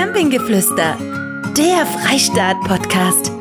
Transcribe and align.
Campinggeflüster, 0.00 0.96
der 1.58 1.84
Freistaat-Podcast. 1.84 3.32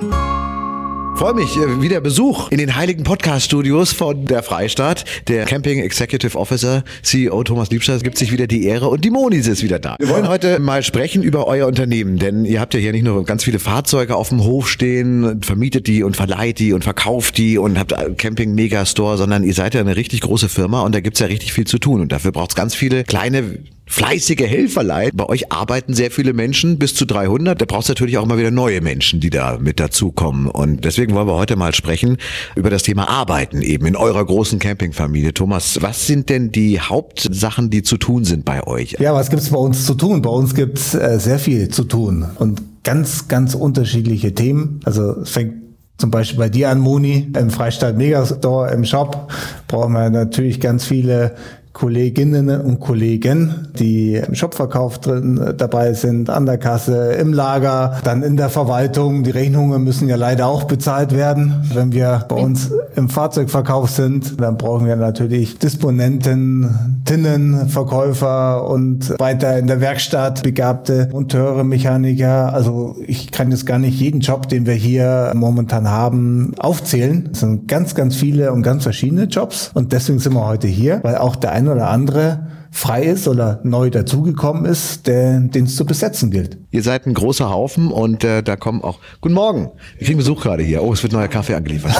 Freue 1.15 1.33
mich, 1.33 1.55
äh, 1.55 1.81
wieder 1.81 2.01
Besuch 2.01 2.51
in 2.51 2.57
den 2.57 2.75
heiligen 2.75 3.05
Podcast-Studios 3.05 3.93
von 3.93 4.25
der 4.25 4.43
Freistaat. 4.43 5.05
Der 5.29 5.45
Camping 5.45 5.79
Executive 5.79 6.37
Officer, 6.37 6.83
CEO 7.01 7.45
Thomas 7.45 7.69
Liebscher, 7.69 7.97
gibt 7.99 8.17
sich 8.17 8.33
wieder 8.33 8.45
die 8.45 8.65
Ehre 8.65 8.89
und 8.89 9.05
die 9.05 9.09
Monis 9.09 9.47
ist 9.47 9.63
wieder 9.63 9.79
da. 9.79 9.95
Wir 9.99 10.09
wollen 10.09 10.27
heute 10.27 10.59
mal 10.59 10.83
sprechen 10.83 11.23
über 11.23 11.47
euer 11.47 11.65
Unternehmen, 11.65 12.19
denn 12.19 12.43
ihr 12.43 12.59
habt 12.59 12.73
ja 12.73 12.81
hier 12.81 12.91
nicht 12.91 13.05
nur 13.05 13.23
ganz 13.23 13.45
viele 13.45 13.59
Fahrzeuge 13.59 14.17
auf 14.17 14.27
dem 14.27 14.43
Hof 14.43 14.67
stehen, 14.67 15.41
vermietet 15.41 15.87
die 15.87 16.03
und 16.03 16.17
verleiht 16.17 16.59
die 16.59 16.73
und 16.73 16.83
verkauft 16.83 17.37
die 17.37 17.57
und 17.57 17.79
habt 17.79 17.95
Camping 18.17 18.53
Megastore, 18.53 19.17
sondern 19.17 19.45
ihr 19.45 19.53
seid 19.53 19.75
ja 19.75 19.79
eine 19.79 19.95
richtig 19.95 20.19
große 20.19 20.49
Firma 20.49 20.81
und 20.81 20.93
da 20.93 20.99
gibt's 20.99 21.21
ja 21.21 21.27
richtig 21.27 21.53
viel 21.53 21.65
zu 21.65 21.77
tun 21.77 22.01
und 22.01 22.11
dafür 22.11 22.33
braucht's 22.33 22.55
ganz 22.55 22.75
viele 22.75 23.05
kleine 23.05 23.59
fleißige 23.89 24.45
Helferlein. 24.45 25.09
Bei 25.13 25.25
euch 25.25 25.51
arbeiten 25.51 25.93
sehr 25.93 26.11
viele 26.11 26.33
Menschen, 26.33 26.77
bis 26.77 26.93
zu 26.93 27.05
300. 27.05 27.59
Da 27.59 27.65
brauchst 27.65 27.89
du 27.89 27.91
natürlich 27.91 28.17
auch 28.17 28.25
mal 28.25 28.37
wieder 28.37 28.51
neue 28.51 28.81
Menschen, 28.81 29.19
die 29.19 29.31
da 29.31 29.57
mit 29.59 29.79
dazukommen. 29.79 30.47
Und 30.47 30.85
deswegen 30.85 31.15
wollen 31.15 31.27
wir 31.27 31.35
heute 31.35 31.55
mal 31.55 31.73
sprechen 31.73 32.17
über 32.55 32.69
das 32.69 32.83
Thema 32.83 33.09
Arbeiten 33.09 33.61
eben 33.61 33.87
in 33.87 33.95
eurer 33.95 34.23
großen 34.23 34.59
Campingfamilie. 34.59 35.33
Thomas, 35.33 35.79
was 35.81 36.05
sind 36.05 36.29
denn 36.29 36.51
die 36.51 36.79
Hauptsachen, 36.79 37.71
die 37.71 37.81
zu 37.81 37.97
tun 37.97 38.23
sind 38.25 38.45
bei 38.45 38.65
euch? 38.65 38.95
Ja, 38.99 39.13
was 39.13 39.29
gibt's 39.29 39.49
bei 39.49 39.57
uns 39.57 39.85
zu 39.85 39.95
tun? 39.95 40.21
Bei 40.21 40.29
uns 40.29 40.53
gibt's 40.53 40.93
äh, 40.93 41.19
sehr 41.19 41.39
viel 41.39 41.69
zu 41.69 41.83
tun 41.83 42.25
und 42.37 42.61
ganz, 42.83 43.27
ganz 43.27 43.55
unterschiedliche 43.55 44.33
Themen. 44.35 44.81
Also 44.85 45.21
es 45.21 45.31
fängt 45.31 45.55
zum 45.99 46.11
Beispiel 46.11 46.39
bei 46.39 46.49
dir 46.49 46.69
an, 46.69 46.79
Moni, 46.79 47.29
im 47.37 47.49
Freistaat 47.49 47.97
Megastore 47.97 48.71
im 48.71 48.85
Shop 48.85 49.29
brauchen 49.67 49.91
wir 49.93 50.09
natürlich 50.09 50.61
ganz 50.61 50.85
viele 50.85 51.35
Kolleginnen 51.73 52.49
und 52.61 52.79
Kollegen, 52.79 53.67
die 53.77 54.15
im 54.15 54.33
Shopverkauf 54.33 54.99
drin 54.99 55.37
äh, 55.37 55.53
dabei 55.53 55.93
sind, 55.93 56.29
an 56.29 56.45
der 56.45 56.57
Kasse, 56.57 57.13
im 57.13 57.31
Lager, 57.31 58.01
dann 58.03 58.23
in 58.23 58.37
der 58.37 58.49
Verwaltung. 58.49 59.23
Die 59.23 59.29
Rechnungen 59.29 59.83
müssen 59.83 60.09
ja 60.09 60.15
leider 60.15 60.47
auch 60.47 60.63
bezahlt 60.63 61.15
werden. 61.15 61.69
Wenn 61.73 61.93
wir 61.93 62.25
bei 62.27 62.35
uns 62.35 62.71
im 62.95 63.07
Fahrzeugverkauf 63.09 63.91
sind, 63.91 64.41
dann 64.41 64.57
brauchen 64.57 64.87
wir 64.87 64.95
natürlich 64.95 65.59
Disponenten, 65.59 66.98
Tinnen, 67.09 67.69
Verkäufer 67.69 68.69
und 68.69 69.17
weiter 69.17 69.57
in 69.57 69.65
der 69.65 69.81
Werkstatt 69.81 70.43
begabte 70.43 71.09
Monteure, 71.11 71.63
Mechaniker. 71.63 72.53
Also 72.53 72.97
ich 73.07 73.31
kann 73.31 73.49
jetzt 73.49 73.65
gar 73.65 73.79
nicht 73.79 73.99
jeden 73.99 74.19
Job, 74.19 74.47
den 74.47 74.67
wir 74.67 74.75
hier 74.75 75.31
momentan 75.33 75.89
haben, 75.89 76.53
aufzählen. 76.59 77.29
Es 77.31 77.39
sind 77.39 77.67
ganz, 77.67 77.95
ganz 77.95 78.15
viele 78.15 78.53
und 78.53 78.61
ganz 78.61 78.83
verschiedene 78.83 79.23
Jobs 79.23 79.71
und 79.73 79.91
deswegen 79.91 80.19
sind 80.19 80.35
wir 80.35 80.45
heute 80.45 80.67
hier, 80.67 80.99
weil 81.01 81.17
auch 81.17 81.35
der 81.35 81.51
eine 81.51 81.71
oder 81.71 81.89
andere 81.89 82.41
frei 82.71 83.03
ist 83.03 83.27
oder 83.27 83.59
neu 83.63 83.89
dazugekommen 83.89 84.65
ist, 84.65 85.07
den 85.07 85.51
es 85.53 85.75
zu 85.75 85.85
besetzen 85.85 86.31
gilt. 86.31 86.57
Ihr 86.71 86.83
seid 86.83 87.07
ein 87.07 87.15
großer 87.15 87.49
Haufen 87.49 87.91
und 87.91 88.23
äh, 88.23 88.43
da 88.43 88.55
kommen 88.55 88.83
auch. 88.83 88.99
Guten 89.21 89.33
Morgen. 89.33 89.71
Wir 89.97 90.05
kriegen 90.05 90.19
Besuch 90.19 90.41
gerade 90.43 90.61
hier. 90.61 90.83
Oh, 90.83 90.93
es 90.93 91.01
wird 91.01 91.13
neuer 91.13 91.27
Kaffee 91.27 91.55
angeliefert. 91.55 91.93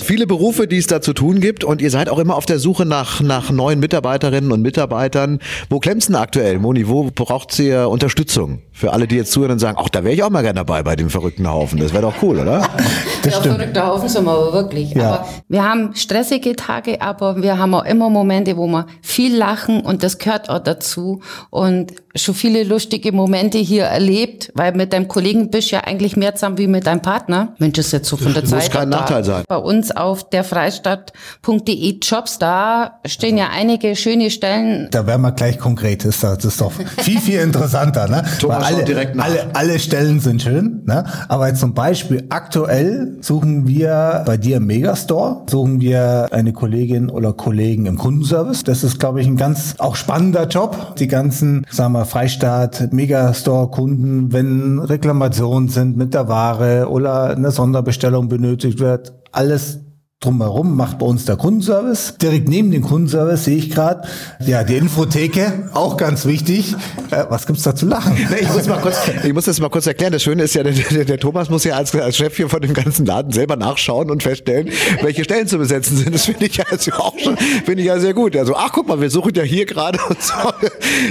Viele 0.02 0.26
Berufe, 0.26 0.66
die 0.66 0.78
es 0.78 0.88
da 0.88 1.00
zu 1.00 1.12
tun 1.12 1.40
gibt 1.40 1.62
und 1.62 1.80
ihr 1.80 1.90
seid 1.90 2.08
auch 2.08 2.18
immer 2.18 2.34
auf 2.34 2.44
der 2.44 2.58
Suche 2.58 2.84
nach, 2.84 3.20
nach 3.20 3.50
neuen 3.50 3.78
Mitarbeiterinnen 3.78 4.50
und 4.50 4.60
Mitarbeitern. 4.60 5.38
Wo 5.70 5.78
klemmt's 5.78 6.06
denn 6.06 6.16
aktuell, 6.16 6.58
Moni? 6.58 6.88
Wo 6.88 7.10
braucht 7.14 7.56
ihr 7.60 7.88
Unterstützung? 7.88 8.62
Für 8.72 8.92
alle, 8.92 9.06
die 9.06 9.16
jetzt 9.16 9.30
zuhören 9.30 9.52
und 9.52 9.58
sagen, 9.60 9.78
ach, 9.80 9.88
da 9.88 10.02
wäre 10.02 10.14
ich 10.14 10.22
auch 10.24 10.30
mal 10.30 10.42
gerne 10.42 10.58
dabei 10.58 10.82
bei 10.82 10.96
dem 10.96 11.10
verrückten 11.10 11.48
Haufen. 11.48 11.78
Das 11.78 11.92
wäre 11.92 12.02
doch 12.02 12.14
cool, 12.22 12.38
oder? 12.40 12.68
Das 13.24 13.34
ja, 13.34 13.42
verrückter 13.42 13.86
Haufen 13.86 14.08
sind 14.08 14.24
wir 14.24 14.30
aber 14.30 14.52
wirklich. 14.52 14.94
Ja. 14.94 15.08
Aber 15.08 15.28
wir 15.48 15.64
haben 15.64 15.94
stressige 15.94 16.54
Tage, 16.54 17.02
aber 17.02 17.42
wir 17.42 17.58
haben 17.58 17.74
auch 17.74 17.84
immer 17.84 18.08
Momente, 18.08 18.56
wo 18.56 18.68
wir 18.68 18.86
viel 19.02 19.36
lachen 19.36 19.80
und 19.80 20.02
das 20.02 20.07
gehört 20.16 20.48
auch 20.48 20.60
dazu. 20.60 21.20
Und 21.50 21.92
schon 22.18 22.34
viele 22.34 22.64
lustige 22.64 23.12
Momente 23.12 23.58
hier 23.58 23.84
erlebt, 23.84 24.50
weil 24.54 24.74
mit 24.74 24.92
deinem 24.92 25.08
Kollegen 25.08 25.50
bist 25.50 25.70
du 25.70 25.76
ja 25.76 25.84
eigentlich 25.84 26.16
mehr 26.16 26.34
zusammen 26.34 26.58
wie 26.58 26.66
mit 26.66 26.86
deinem 26.86 27.02
Partner. 27.02 27.54
Mensch, 27.58 27.78
ist 27.78 27.92
jetzt 27.92 28.08
so 28.08 28.16
von 28.16 28.32
der 28.32 28.42
das 28.42 28.50
Zeit. 28.50 28.62
Muss 28.62 28.70
kein 28.70 28.88
Nachteil 28.88 29.24
sein. 29.24 29.44
Bei 29.46 29.56
uns 29.56 29.90
auf 29.90 30.28
der 30.30 30.44
freistadt.de 30.44 31.98
Jobs, 32.00 32.38
da 32.38 33.00
stehen 33.04 33.38
ja 33.38 33.48
einige 33.54 33.96
schöne 33.96 34.30
Stellen. 34.30 34.88
Da 34.90 35.06
werden 35.06 35.22
wir 35.22 35.32
gleich 35.32 35.58
konkret. 35.58 36.04
Das 36.04 36.22
ist 36.44 36.60
doch 36.60 36.72
viel, 36.98 37.20
viel 37.20 37.40
interessanter. 37.40 38.08
Ne? 38.08 38.24
Thomas 38.40 38.64
alle, 38.64 38.84
direkt 38.84 39.14
nach. 39.14 39.26
alle, 39.26 39.54
alle 39.54 39.78
Stellen 39.78 40.20
sind 40.20 40.42
schön. 40.42 40.82
Ne? 40.86 41.04
Aber 41.28 41.54
zum 41.54 41.74
Beispiel 41.74 42.26
aktuell 42.30 43.16
suchen 43.20 43.66
wir 43.66 44.22
bei 44.26 44.36
dir 44.36 44.58
im 44.58 44.66
Megastore, 44.66 45.42
suchen 45.48 45.80
wir 45.80 46.28
eine 46.32 46.52
Kollegin 46.52 47.10
oder 47.10 47.32
Kollegen 47.32 47.86
im 47.86 47.98
Kundenservice. 47.98 48.64
Das 48.64 48.84
ist, 48.84 48.98
glaube 48.98 49.20
ich, 49.20 49.26
ein 49.26 49.36
ganz 49.36 49.74
auch 49.78 49.96
spannender 49.98 50.46
Job. 50.46 50.96
Die 50.96 51.08
ganzen, 51.08 51.66
sagen 51.70 51.92
wir, 51.92 52.04
Freistaat, 52.04 52.92
Megastore-Kunden, 52.92 54.32
wenn 54.32 54.78
Reklamationen 54.78 55.68
sind 55.68 55.96
mit 55.96 56.14
der 56.14 56.28
Ware 56.28 56.88
oder 56.88 57.30
eine 57.30 57.50
Sonderbestellung 57.50 58.28
benötigt 58.28 58.78
wird, 58.78 59.12
alles 59.32 59.80
drumherum 60.20 60.74
macht 60.76 60.98
bei 60.98 61.06
uns 61.06 61.26
der 61.26 61.36
Kundenservice. 61.36 62.16
Direkt 62.20 62.48
neben 62.48 62.72
dem 62.72 62.82
Kundenservice 62.82 63.44
sehe 63.44 63.56
ich 63.56 63.70
gerade, 63.70 64.08
ja, 64.44 64.64
die 64.64 64.76
Infotheke, 64.76 65.70
auch 65.74 65.96
ganz 65.96 66.26
wichtig. 66.26 66.74
Äh, 67.12 67.26
was 67.28 67.46
gibt's 67.46 67.62
da 67.62 67.74
zu 67.74 67.86
lachen? 67.86 68.16
Nee, 68.30 68.40
ich, 68.42 68.52
muss 68.52 68.66
mal 68.66 68.80
kurz, 68.80 68.96
ich 69.24 69.32
muss 69.32 69.44
das 69.44 69.60
mal 69.60 69.70
kurz 69.70 69.86
erklären. 69.86 70.12
Das 70.12 70.22
Schöne 70.22 70.42
ist 70.42 70.54
ja, 70.54 70.62
der, 70.62 70.72
der, 70.72 71.04
der 71.04 71.18
Thomas 71.18 71.48
muss 71.48 71.64
ja 71.64 71.76
als, 71.76 71.94
als 71.94 72.16
Chef 72.16 72.36
hier 72.36 72.48
von 72.48 72.60
dem 72.60 72.74
ganzen 72.74 73.06
Laden 73.06 73.32
selber 73.32 73.56
nachschauen 73.56 74.10
und 74.10 74.22
feststellen, 74.22 74.70
welche 75.02 75.24
Stellen 75.24 75.46
zu 75.46 75.56
besetzen 75.56 75.96
sind. 75.96 76.14
Das 76.14 76.26
finde 76.26 76.46
ich 76.46 76.56
ja 76.56 76.64
also 76.68 76.92
auch 76.92 77.16
schon, 77.18 77.36
finde 77.36 77.80
ich 77.80 77.86
ja 77.86 77.98
sehr 78.00 78.12
gut. 78.12 78.36
Also, 78.36 78.54
ach, 78.56 78.70
guck 78.72 78.88
mal, 78.88 79.00
wir 79.00 79.10
suchen 79.10 79.32
ja 79.34 79.44
hier 79.44 79.66
gerade 79.66 79.98
und 80.08 80.20
so. 80.20 80.34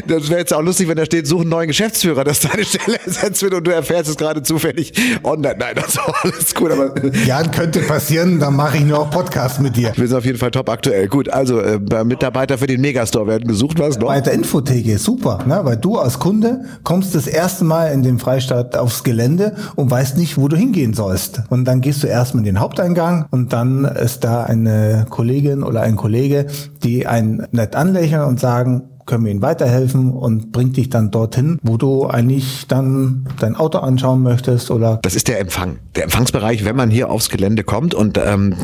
Das 0.06 0.29
wäre 0.29 0.41
jetzt 0.41 0.53
auch 0.53 0.62
lustig, 0.62 0.90
wenn 0.90 0.97
da 0.97 1.06
steht, 1.06 1.28
suchen 1.28 1.50
neuen 1.50 1.67
Geschäftsführer, 1.67 2.23
dass 2.23 2.41
deine 2.41 2.66
Stelle 2.66 3.00
ersetzt 3.06 3.41
wird 3.41 3.53
und 3.53 3.66
du 3.66 3.72
erfährst 3.72 4.09
es 4.09 4.17
gerade 4.17 4.44
zufällig 4.44 4.94
online. 5.23 5.56
Nein, 5.57 5.75
das 5.75 5.88
ist 5.88 6.00
alles 6.23 6.56
gut, 6.56 6.72
aber. 6.72 6.94
Ja, 7.25 7.41
könnte 7.44 7.79
passieren, 7.79 8.40
dann 8.40 8.56
mache 8.56 8.78
ich 8.78 8.84
nur 8.84 8.97
auch 8.97 9.09
Podcast 9.12 9.62
mit 9.62 9.75
dir. 9.75 9.91
Wir 9.96 10.08
sind 10.08 10.18
auf 10.18 10.25
jeden 10.25 10.38
Fall 10.38 10.50
top 10.50 10.69
aktuell. 10.69 11.08
Gut, 11.08 11.30
also 11.30 11.59
äh, 11.59 11.80
Mitarbeiter 12.03 12.58
für 12.58 12.68
den 12.68 12.81
Megastore 12.81 13.28
werden 13.28 13.47
gesucht. 13.47 13.78
Was 13.80 14.00
noch? 14.00 14.08
Weiter 14.08 14.31
Infotheke, 14.31 14.97
super, 14.97 15.40
ne? 15.46 15.59
weil 15.63 15.78
du 15.78 15.97
als 15.97 16.18
Kunde 16.18 16.66
kommst 16.84 17.13
das 17.13 17.28
erste 17.28 17.63
Mal 17.63 17.91
in 17.91 18.02
dem 18.02 18.18
Freistaat 18.19 18.75
aufs 18.75 19.03
Gelände 19.03 19.56
und 19.75 19.91
weißt 19.91 20.18
nicht, 20.18 20.38
wo 20.38 20.47
du 20.47 20.58
hingehen 20.58 20.94
sollst. 20.94 21.44
Und 21.50 21.66
dann 21.66 21.81
gehst 21.81 22.02
du 22.02 22.08
erstmal 22.08 22.41
in 22.41 22.46
den 22.46 22.59
Haupteingang 22.59 23.28
und 23.30 23.53
dann 23.53 23.85
ist 23.85 24.24
da 24.24 24.44
eine 24.44 25.06
Kollegin 25.09 25.64
oder 25.64 25.81
ein 25.81 25.96
Kollege, 25.96 26.47
die 26.84 27.06
einen 27.06 27.46
nett 27.52 27.75
anlächeln 27.75 28.24
und 28.24 28.40
sagen, 28.40 28.84
können 29.07 29.25
wir 29.25 29.31
ihnen 29.31 29.41
weiterhelfen 29.41 30.12
und 30.12 30.51
bringt 30.51 30.78
dich 30.78 30.90
dann 30.90 31.09
dorthin, 31.09 31.57
wo 31.63 31.78
du 31.78 32.06
eigentlich 32.06 32.68
dann 32.68 33.28
dein 33.40 33.56
Auto 33.56 33.79
anschauen 33.79 34.22
möchtest 34.22 34.69
oder. 34.69 35.00
Das 35.01 35.16
ist 35.16 35.28
der 35.28 35.40
Empfang, 35.40 35.79
der 35.95 36.03
Empfangsbereich, 36.03 36.66
wenn 36.66 36.75
man 36.75 36.91
hier 36.91 37.09
aufs 37.09 37.29
Gelände 37.29 37.63
kommt 37.63 37.96
und 37.96 38.19
ähm, 38.23 38.56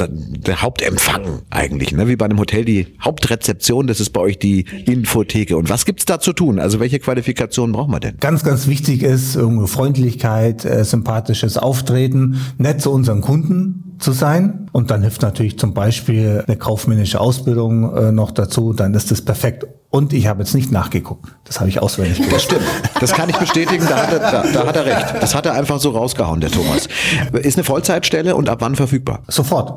der 0.45 0.61
Hauptempfang 0.61 1.39
eigentlich, 1.49 1.93
ne? 1.93 2.07
wie 2.07 2.15
bei 2.15 2.25
einem 2.25 2.39
Hotel 2.39 2.65
die 2.65 2.87
Hauptrezeption, 3.01 3.87
das 3.87 3.99
ist 3.99 4.11
bei 4.11 4.21
euch 4.21 4.37
die 4.37 4.65
Infotheke. 4.85 5.57
Und 5.57 5.69
was 5.69 5.85
gibt's 5.85 6.05
da 6.05 6.19
zu 6.19 6.33
tun? 6.33 6.59
Also 6.59 6.79
welche 6.79 6.99
Qualifikationen 6.99 7.73
braucht 7.73 7.89
man 7.89 8.01
denn? 8.01 8.17
Ganz, 8.19 8.43
ganz 8.43 8.67
wichtig 8.67 9.01
ist 9.01 9.35
irgendwie 9.35 9.67
Freundlichkeit, 9.67 10.65
äh, 10.65 10.83
sympathisches 10.83 11.57
Auftreten, 11.57 12.37
nett 12.57 12.81
zu 12.81 12.91
unseren 12.91 13.21
Kunden 13.21 13.95
zu 13.99 14.11
sein. 14.11 14.69
Und 14.71 14.91
dann 14.91 15.01
hilft 15.01 15.21
natürlich 15.21 15.57
zum 15.57 15.73
Beispiel 15.73 16.43
eine 16.45 16.57
kaufmännische 16.57 17.19
Ausbildung 17.19 17.95
äh, 17.95 18.11
noch 18.11 18.31
dazu, 18.31 18.73
dann 18.73 18.93
ist 18.93 19.11
das 19.11 19.21
perfekt. 19.21 19.65
Und 19.93 20.11
ich 20.11 20.25
habe 20.25 20.39
jetzt 20.39 20.55
nicht 20.55 20.71
nachgeguckt. 20.71 21.35
Das 21.43 21.59
habe 21.59 21.69
ich 21.69 21.79
auswendig 21.79 22.17
gemacht. 22.17 22.33
Das 22.33 22.43
stimmt. 22.43 22.63
Das 22.99 23.13
kann 23.13 23.29
ich 23.29 23.37
bestätigen. 23.37 23.85
Da 23.87 23.97
hat, 23.97 24.11
er, 24.11 24.19
da, 24.19 24.43
da 24.51 24.65
hat 24.65 24.75
er 24.75 24.85
recht. 24.87 25.21
Das 25.21 25.35
hat 25.35 25.45
er 25.45 25.53
einfach 25.53 25.79
so 25.79 25.91
rausgehauen, 25.91 26.41
der 26.41 26.49
Thomas. 26.49 26.87
Ist 27.33 27.57
eine 27.57 27.63
Vollzeitstelle 27.63 28.35
und 28.35 28.49
ab 28.49 28.57
wann 28.61 28.75
verfügbar? 28.75 29.19
Sofort. 29.27 29.71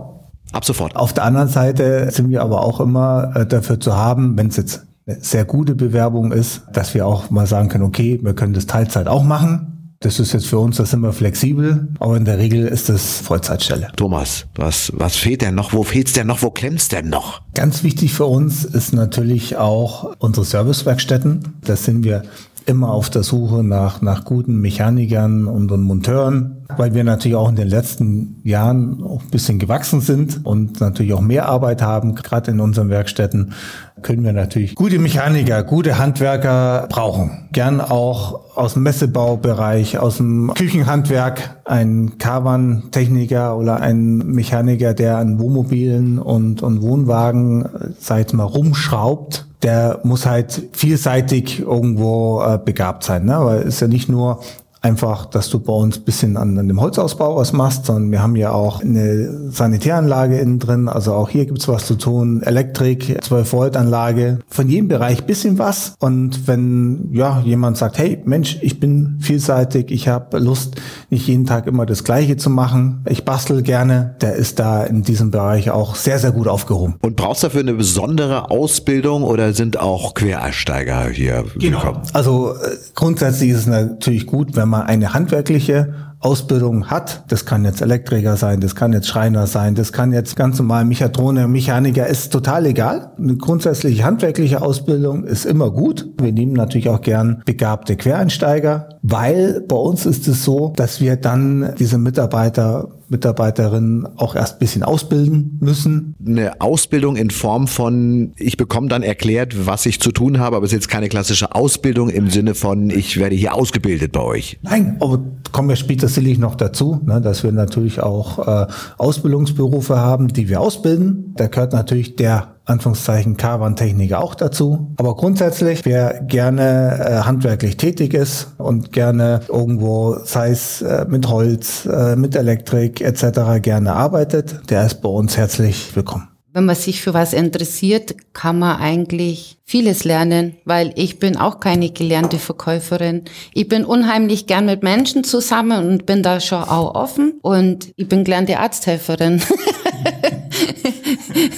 Ab 0.52 0.64
sofort. 0.64 0.96
Auf 0.96 1.12
der 1.12 1.24
anderen 1.24 1.48
Seite 1.48 2.10
sind 2.10 2.30
wir 2.30 2.40
aber 2.40 2.64
auch 2.64 2.80
immer 2.80 3.30
äh, 3.36 3.46
dafür 3.46 3.78
zu 3.78 3.94
haben, 3.94 4.38
wenn 4.38 4.46
es 4.46 4.56
jetzt 4.56 4.86
eine 5.06 5.18
sehr 5.20 5.44
gute 5.44 5.74
Bewerbung 5.74 6.32
ist, 6.32 6.62
dass 6.72 6.94
wir 6.94 7.06
auch 7.06 7.28
mal 7.28 7.46
sagen 7.46 7.68
können, 7.68 7.84
okay, 7.84 8.18
wir 8.22 8.34
können 8.34 8.54
das 8.54 8.64
Teilzeit 8.64 9.08
auch 9.08 9.22
machen. 9.22 9.75
Das 10.00 10.20
ist 10.20 10.32
jetzt 10.32 10.46
für 10.46 10.58
uns, 10.58 10.76
das 10.76 10.90
sind 10.90 11.00
wir 11.00 11.12
flexibel, 11.12 11.88
aber 12.00 12.16
in 12.16 12.24
der 12.24 12.38
Regel 12.38 12.66
ist 12.66 12.88
das 12.88 13.20
Vollzeitstelle. 13.20 13.88
Thomas, 13.96 14.46
was, 14.54 14.92
was 14.94 15.16
fehlt 15.16 15.42
denn 15.42 15.54
noch? 15.54 15.72
Wo 15.72 15.84
fehlt's 15.84 16.12
denn 16.12 16.26
noch? 16.26 16.42
Wo 16.42 16.50
klemmt's 16.50 16.88
denn 16.88 17.08
noch? 17.08 17.40
Ganz 17.54 17.82
wichtig 17.82 18.12
für 18.12 18.26
uns 18.26 18.64
ist 18.64 18.92
natürlich 18.92 19.56
auch 19.56 20.14
unsere 20.18 20.44
Servicewerkstätten. 20.44 21.54
Das 21.62 21.84
sind 21.84 22.04
wir 22.04 22.22
immer 22.66 22.90
auf 22.90 23.10
der 23.10 23.22
Suche 23.22 23.62
nach, 23.62 24.02
nach 24.02 24.24
guten 24.24 24.60
Mechanikern 24.60 25.46
und 25.46 25.70
Monteuren, 25.80 26.64
weil 26.76 26.94
wir 26.94 27.04
natürlich 27.04 27.36
auch 27.36 27.48
in 27.48 27.56
den 27.56 27.68
letzten 27.68 28.40
Jahren 28.42 29.02
auch 29.02 29.22
ein 29.22 29.30
bisschen 29.30 29.58
gewachsen 29.58 30.00
sind 30.00 30.44
und 30.44 30.80
natürlich 30.80 31.14
auch 31.14 31.20
mehr 31.20 31.48
Arbeit 31.48 31.80
haben, 31.80 32.14
gerade 32.16 32.50
in 32.50 32.60
unseren 32.60 32.90
Werkstätten 32.90 33.54
können 34.02 34.24
wir 34.24 34.32
natürlich 34.32 34.74
gute 34.74 34.98
Mechaniker, 34.98 35.62
gute 35.62 35.98
Handwerker 35.98 36.86
brauchen. 36.88 37.48
Gern 37.52 37.80
auch 37.80 38.56
aus 38.56 38.74
dem 38.74 38.82
Messebaubereich, 38.82 39.98
aus 39.98 40.18
dem 40.18 40.52
Küchenhandwerk, 40.54 41.56
ein 41.64 42.18
Caravan-Techniker 42.18 43.56
oder 43.56 43.80
ein 43.80 44.18
Mechaniker, 44.18 44.94
der 44.94 45.18
an 45.18 45.38
Wohnmobilen 45.38 46.18
und, 46.18 46.62
und 46.62 46.82
Wohnwagen, 46.82 47.68
ich 47.98 48.32
mal, 48.32 48.44
rumschraubt 48.44 49.46
der 49.62 50.00
muss 50.04 50.26
halt 50.26 50.68
vielseitig 50.72 51.60
irgendwo 51.60 52.42
äh, 52.42 52.58
begabt 52.62 53.04
sein. 53.04 53.24
Ne? 53.24 53.62
Es 53.64 53.76
ist 53.76 53.80
ja 53.80 53.88
nicht 53.88 54.08
nur 54.08 54.40
einfach, 54.86 55.26
dass 55.26 55.50
du 55.50 55.58
bei 55.58 55.72
uns 55.72 55.98
bisschen 55.98 56.36
an, 56.36 56.56
an 56.58 56.68
dem 56.68 56.80
Holzausbau 56.80 57.36
was 57.36 57.52
machst, 57.52 57.86
sondern 57.86 58.12
wir 58.12 58.22
haben 58.22 58.36
ja 58.36 58.52
auch 58.52 58.80
eine 58.80 59.50
Sanitäranlage 59.50 60.38
innen 60.38 60.60
drin, 60.60 60.88
also 60.88 61.12
auch 61.12 61.28
hier 61.28 61.44
gibt's 61.44 61.66
was 61.66 61.86
zu 61.86 61.96
tun, 61.96 62.42
Elektrik, 62.42 63.18
12 63.20 63.52
Volt 63.52 63.76
Anlage, 63.76 64.38
von 64.48 64.68
jedem 64.68 64.86
Bereich 64.86 65.24
bisschen 65.24 65.58
was 65.58 65.94
und 65.98 66.46
wenn 66.46 67.10
ja 67.12 67.40
jemand 67.44 67.76
sagt, 67.78 67.98
hey 67.98 68.22
Mensch, 68.24 68.58
ich 68.60 68.78
bin 68.78 69.16
vielseitig, 69.20 69.90
ich 69.90 70.06
habe 70.06 70.38
Lust, 70.38 70.76
nicht 71.10 71.26
jeden 71.26 71.46
Tag 71.46 71.66
immer 71.66 71.84
das 71.84 72.04
Gleiche 72.04 72.36
zu 72.36 72.48
machen, 72.48 73.02
ich 73.08 73.24
bastel 73.24 73.62
gerne, 73.62 74.14
der 74.20 74.36
ist 74.36 74.60
da 74.60 74.84
in 74.84 75.02
diesem 75.02 75.32
Bereich 75.32 75.70
auch 75.70 75.96
sehr, 75.96 76.20
sehr 76.20 76.30
gut 76.30 76.46
aufgehoben. 76.46 76.94
Und 77.02 77.16
brauchst 77.16 77.42
du 77.42 77.48
dafür 77.48 77.62
eine 77.62 77.74
besondere 77.74 78.52
Ausbildung 78.52 79.24
oder 79.24 79.52
sind 79.52 79.80
auch 79.80 80.14
Quereinsteiger 80.14 81.08
hier 81.08 81.44
genau. 81.58 81.80
gekommen? 81.80 82.02
Also 82.12 82.52
äh, 82.52 82.76
grundsätzlich 82.94 83.50
ist 83.50 83.58
es 83.58 83.66
natürlich 83.66 84.26
gut, 84.26 84.54
wenn 84.54 84.68
man 84.68 84.75
man 84.76 84.86
eine 84.86 85.14
handwerkliche 85.14 85.94
Ausbildung 86.18 86.90
hat, 86.90 87.24
das 87.28 87.44
kann 87.44 87.64
jetzt 87.64 87.82
Elektriker 87.82 88.36
sein, 88.36 88.60
das 88.60 88.74
kann 88.74 88.92
jetzt 88.92 89.06
Schreiner 89.06 89.46
sein, 89.46 89.74
das 89.74 89.92
kann 89.92 90.12
jetzt 90.12 90.34
ganz 90.34 90.58
normal 90.58 90.84
Mechatrone, 90.84 91.46
Mechaniker, 91.46 92.06
ist 92.06 92.32
total 92.32 92.66
egal. 92.66 93.12
Eine 93.18 93.36
grundsätzliche 93.36 94.02
handwerkliche 94.02 94.62
Ausbildung 94.62 95.24
ist 95.24 95.44
immer 95.44 95.70
gut. 95.70 96.08
Wir 96.20 96.32
nehmen 96.32 96.54
natürlich 96.54 96.88
auch 96.88 97.02
gern 97.02 97.42
begabte 97.44 97.96
Quereinsteiger, 97.96 98.88
weil 99.02 99.62
bei 99.68 99.76
uns 99.76 100.06
ist 100.06 100.26
es 100.26 100.42
so, 100.42 100.72
dass 100.74 101.00
wir 101.00 101.16
dann 101.16 101.74
diese 101.78 101.98
Mitarbeiter 101.98 102.88
Mitarbeiterinnen 103.08 104.06
auch 104.16 104.34
erst 104.34 104.58
bisschen 104.58 104.82
ausbilden 104.82 105.58
müssen. 105.60 106.14
Eine 106.24 106.60
Ausbildung 106.60 107.16
in 107.16 107.30
Form 107.30 107.68
von, 107.68 108.32
ich 108.36 108.56
bekomme 108.56 108.88
dann 108.88 109.02
erklärt, 109.02 109.66
was 109.66 109.86
ich 109.86 110.00
zu 110.00 110.12
tun 110.12 110.38
habe, 110.38 110.56
aber 110.56 110.66
es 110.66 110.72
ist 110.72 110.76
jetzt 110.76 110.88
keine 110.88 111.08
klassische 111.08 111.54
Ausbildung 111.54 112.08
im 112.08 112.30
Sinne 112.30 112.54
von, 112.54 112.90
ich 112.90 113.18
werde 113.18 113.36
hier 113.36 113.54
ausgebildet 113.54 114.12
bei 114.12 114.20
euch. 114.20 114.58
Nein, 114.62 114.96
aber 115.00 115.22
kommen 115.52 115.68
wir 115.68 115.76
später 115.76 116.08
sicherlich 116.08 116.38
noch 116.38 116.54
dazu, 116.54 117.00
ne, 117.04 117.20
dass 117.20 117.44
wir 117.44 117.52
natürlich 117.52 118.00
auch 118.00 118.46
äh, 118.46 118.66
Ausbildungsberufe 118.98 119.96
haben, 119.96 120.28
die 120.28 120.48
wir 120.48 120.60
ausbilden. 120.60 121.34
Da 121.36 121.46
gehört 121.46 121.72
natürlich 121.72 122.16
der 122.16 122.55
Anführungszeichen 122.66 123.36
K-Warn-Techniker 123.36 124.20
auch 124.20 124.34
dazu. 124.34 124.92
Aber 124.96 125.14
grundsätzlich, 125.16 125.84
wer 125.84 126.20
gerne 126.22 126.98
äh, 126.98 127.24
handwerklich 127.24 127.76
tätig 127.76 128.12
ist 128.12 128.48
und 128.58 128.92
gerne 128.92 129.40
irgendwo, 129.48 130.18
sei 130.24 130.50
es 130.50 130.82
äh, 130.82 131.06
mit 131.08 131.28
Holz, 131.28 131.86
äh, 131.86 132.16
mit 132.16 132.34
Elektrik 132.34 133.00
etc. 133.00 133.62
gerne 133.62 133.94
arbeitet, 133.94 134.68
der 134.68 134.84
ist 134.84 135.00
bei 135.00 135.08
uns 135.08 135.36
herzlich 135.36 135.94
willkommen. 135.94 136.28
Wenn 136.52 136.64
man 136.64 136.74
sich 136.74 137.02
für 137.02 137.12
was 137.12 137.34
interessiert, 137.34 138.14
kann 138.32 138.58
man 138.58 138.80
eigentlich 138.80 139.58
vieles 139.64 140.04
lernen, 140.04 140.56
weil 140.64 140.90
ich 140.96 141.18
bin 141.18 141.36
auch 141.36 141.60
keine 141.60 141.90
gelernte 141.90 142.38
Verkäuferin. 142.38 143.24
Ich 143.52 143.68
bin 143.68 143.84
unheimlich 143.84 144.46
gern 144.46 144.64
mit 144.64 144.82
Menschen 144.82 145.22
zusammen 145.22 145.86
und 145.86 146.06
bin 146.06 146.22
da 146.22 146.40
schon 146.40 146.62
auch 146.62 146.94
offen 146.94 147.34
und 147.42 147.92
ich 147.96 148.08
bin 148.08 148.24
gelernte 148.24 148.58
Arzthelferin. 148.58 149.42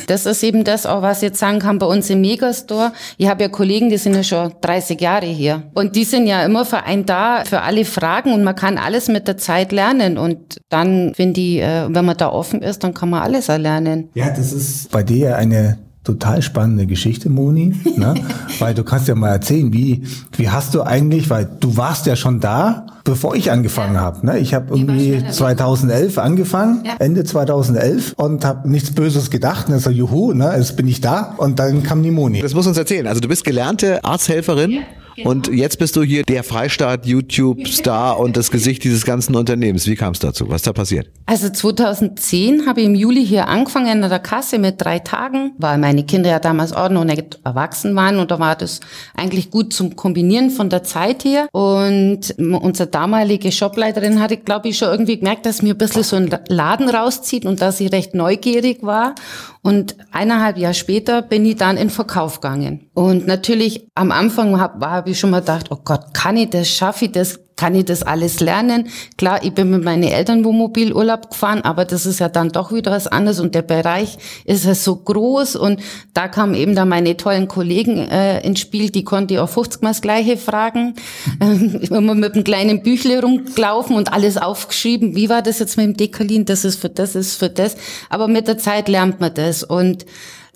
das 0.06 0.26
ist 0.26 0.42
eben 0.42 0.64
das 0.64 0.86
auch, 0.86 1.02
was 1.02 1.18
ich 1.18 1.28
jetzt 1.28 1.38
sagen 1.38 1.58
kann 1.58 1.78
bei 1.78 1.86
uns 1.86 2.10
im 2.10 2.20
Megastore. 2.20 2.92
Ich 3.16 3.28
habe 3.28 3.42
ja 3.42 3.48
Kollegen, 3.48 3.88
die 3.90 3.98
sind 3.98 4.14
ja 4.14 4.22
schon 4.22 4.52
30 4.60 5.00
Jahre 5.00 5.26
hier. 5.26 5.64
Und 5.74 5.96
die 5.96 6.04
sind 6.04 6.26
ja 6.26 6.44
immer 6.44 6.64
für 6.64 6.82
einen 6.84 7.06
da, 7.06 7.44
für 7.44 7.62
alle 7.62 7.84
Fragen 7.84 8.32
und 8.32 8.44
man 8.44 8.54
kann 8.54 8.78
alles 8.78 9.08
mit 9.08 9.28
der 9.28 9.36
Zeit 9.36 9.72
lernen. 9.72 10.18
Und 10.18 10.60
dann 10.68 11.14
finde 11.14 11.40
ich, 11.40 11.58
äh, 11.60 11.86
wenn 11.88 12.04
man 12.04 12.16
da 12.16 12.30
offen 12.30 12.62
ist, 12.62 12.84
dann 12.84 12.94
kann 12.94 13.10
man 13.10 13.22
alles 13.22 13.48
erlernen. 13.48 14.10
Ja, 14.14 14.30
das 14.30 14.52
ist 14.52 14.90
bei 14.90 15.02
dir 15.02 15.36
eine 15.36 15.78
total 16.04 16.40
spannende 16.40 16.86
Geschichte, 16.86 17.28
Moni, 17.28 17.74
ne? 17.96 18.14
weil 18.58 18.74
du 18.74 18.82
kannst 18.82 19.08
ja 19.08 19.14
mal 19.14 19.28
erzählen, 19.28 19.72
wie, 19.74 20.04
wie 20.36 20.48
hast 20.48 20.74
du 20.74 20.82
eigentlich, 20.82 21.28
weil 21.28 21.46
du 21.60 21.76
warst 21.76 22.06
ja 22.06 22.16
schon 22.16 22.40
da, 22.40 22.86
bevor 23.08 23.34
ich 23.34 23.50
angefangen 23.50 23.94
ja. 23.94 24.00
habe. 24.00 24.26
Ne? 24.26 24.38
Ich 24.38 24.54
habe 24.54 24.76
irgendwie 24.76 25.24
2011 25.30 26.18
angefangen, 26.18 26.82
ja. 26.84 26.94
Ende 26.98 27.24
2011 27.24 28.14
und 28.16 28.44
habe 28.44 28.68
nichts 28.68 28.92
Böses 28.92 29.30
gedacht. 29.30 29.68
Ne? 29.68 29.78
So, 29.78 29.90
juhu, 29.90 30.32
ne? 30.32 30.52
jetzt 30.56 30.76
bin 30.76 30.86
ich 30.86 31.00
da 31.00 31.34
und 31.38 31.58
dann 31.58 31.82
kam 31.82 32.02
die 32.02 32.10
Moni. 32.10 32.42
Das 32.42 32.54
muss 32.54 32.66
uns 32.66 32.76
erzählen. 32.76 33.06
Also 33.06 33.20
du 33.20 33.28
bist 33.28 33.44
gelernte 33.44 34.04
Arzthelferin. 34.04 34.70
Ja. 34.70 34.80
Genau. 35.18 35.30
Und 35.30 35.48
jetzt 35.48 35.80
bist 35.80 35.96
du 35.96 36.04
hier 36.04 36.22
der 36.22 36.44
Freistaat 36.44 37.04
YouTube-Star 37.04 38.20
und 38.20 38.36
das 38.36 38.52
Gesicht 38.52 38.84
dieses 38.84 39.04
ganzen 39.04 39.34
Unternehmens. 39.34 39.88
Wie 39.88 39.96
kam 39.96 40.12
es 40.12 40.20
dazu? 40.20 40.48
Was 40.48 40.56
ist 40.56 40.68
da 40.68 40.72
passiert? 40.72 41.10
Also 41.26 41.48
2010 41.48 42.66
habe 42.66 42.82
ich 42.82 42.86
im 42.86 42.94
Juli 42.94 43.26
hier 43.26 43.48
angefangen 43.48 44.00
in 44.04 44.08
der 44.08 44.20
Kasse 44.20 44.60
mit 44.60 44.80
drei 44.80 45.00
Tagen, 45.00 45.54
weil 45.58 45.76
meine 45.78 46.04
Kinder 46.04 46.30
ja 46.30 46.38
damals 46.38 46.72
auch 46.72 46.88
noch 46.88 47.02
nicht 47.02 47.40
erwachsen 47.44 47.96
waren 47.96 48.20
und 48.20 48.30
da 48.30 48.38
war 48.38 48.54
das 48.54 48.78
eigentlich 49.16 49.50
gut 49.50 49.72
zum 49.72 49.96
Kombinieren 49.96 50.50
von 50.50 50.70
der 50.70 50.84
Zeit 50.84 51.24
her. 51.24 51.48
Und 51.50 52.36
unsere 52.38 52.88
damalige 52.88 53.50
Shopleiterin 53.50 54.20
hatte, 54.20 54.36
glaube 54.36 54.68
ich, 54.68 54.78
schon 54.78 54.88
irgendwie 54.88 55.18
gemerkt, 55.18 55.46
dass 55.46 55.62
mir 55.62 55.74
ein 55.74 55.78
bisschen 55.78 56.04
so 56.04 56.14
ein 56.14 56.30
Laden 56.46 56.88
rauszieht 56.88 57.44
und 57.44 57.60
dass 57.60 57.80
ich 57.80 57.90
recht 57.90 58.14
neugierig 58.14 58.84
war. 58.84 59.16
Und 59.62 59.96
eineinhalb 60.12 60.56
Jahre 60.56 60.74
später 60.74 61.22
bin 61.22 61.44
ich 61.44 61.56
dann 61.56 61.76
in 61.76 61.90
Verkauf 61.90 62.40
gegangen. 62.40 62.88
Und 62.94 63.26
natürlich 63.26 63.88
am 63.94 64.12
Anfang 64.12 64.60
habe 64.60 64.88
hab 64.88 65.08
ich 65.08 65.18
schon 65.18 65.30
mal 65.30 65.40
gedacht, 65.40 65.66
oh 65.70 65.78
Gott, 65.84 66.14
kann 66.14 66.36
ich 66.36 66.50
das, 66.50 66.68
schaffe 66.68 67.06
ich 67.06 67.12
das, 67.12 67.40
kann 67.58 67.74
ich 67.74 67.84
das 67.84 68.04
alles 68.04 68.38
lernen? 68.38 68.88
Klar, 69.16 69.40
ich 69.42 69.52
bin 69.52 69.70
mit 69.70 69.82
meinen 69.82 70.04
Eltern 70.04 70.44
Wohnmobil 70.44 70.92
Urlaub 70.92 71.30
gefahren, 71.30 71.60
aber 71.62 71.84
das 71.84 72.06
ist 72.06 72.20
ja 72.20 72.28
dann 72.28 72.50
doch 72.50 72.72
wieder 72.72 72.92
was 72.92 73.08
anderes 73.08 73.40
und 73.40 73.54
der 73.54 73.62
Bereich 73.62 74.16
ist 74.44 74.64
ja 74.64 74.76
so 74.76 74.94
groß 74.94 75.56
und 75.56 75.80
da 76.14 76.28
kamen 76.28 76.54
eben 76.54 76.76
dann 76.76 76.88
meine 76.88 77.16
tollen 77.16 77.48
Kollegen 77.48 77.98
äh, 78.08 78.40
ins 78.46 78.60
Spiel, 78.60 78.90
die 78.90 79.02
konnte 79.02 79.34
ich 79.34 79.40
auch 79.40 79.48
50 79.48 79.82
Mal 79.82 79.90
das 79.90 80.02
Gleiche 80.02 80.36
fragen, 80.36 80.94
ähm, 81.40 81.80
immer 81.90 82.14
mit 82.14 82.34
einem 82.34 82.44
kleinen 82.44 82.82
Büchle 82.84 83.20
rumgelaufen 83.20 83.96
und 83.96 84.12
alles 84.12 84.36
aufgeschrieben, 84.36 85.16
wie 85.16 85.28
war 85.28 85.42
das 85.42 85.58
jetzt 85.58 85.76
mit 85.76 85.86
dem 85.86 85.96
Dekalin, 85.96 86.44
das 86.44 86.64
ist 86.64 86.80
für 86.80 86.88
das, 86.88 87.16
ist 87.16 87.34
für 87.34 87.50
das, 87.50 87.76
aber 88.08 88.28
mit 88.28 88.46
der 88.46 88.58
Zeit 88.58 88.88
lernt 88.88 89.18
man 89.18 89.34
das 89.34 89.64
und 89.64 90.06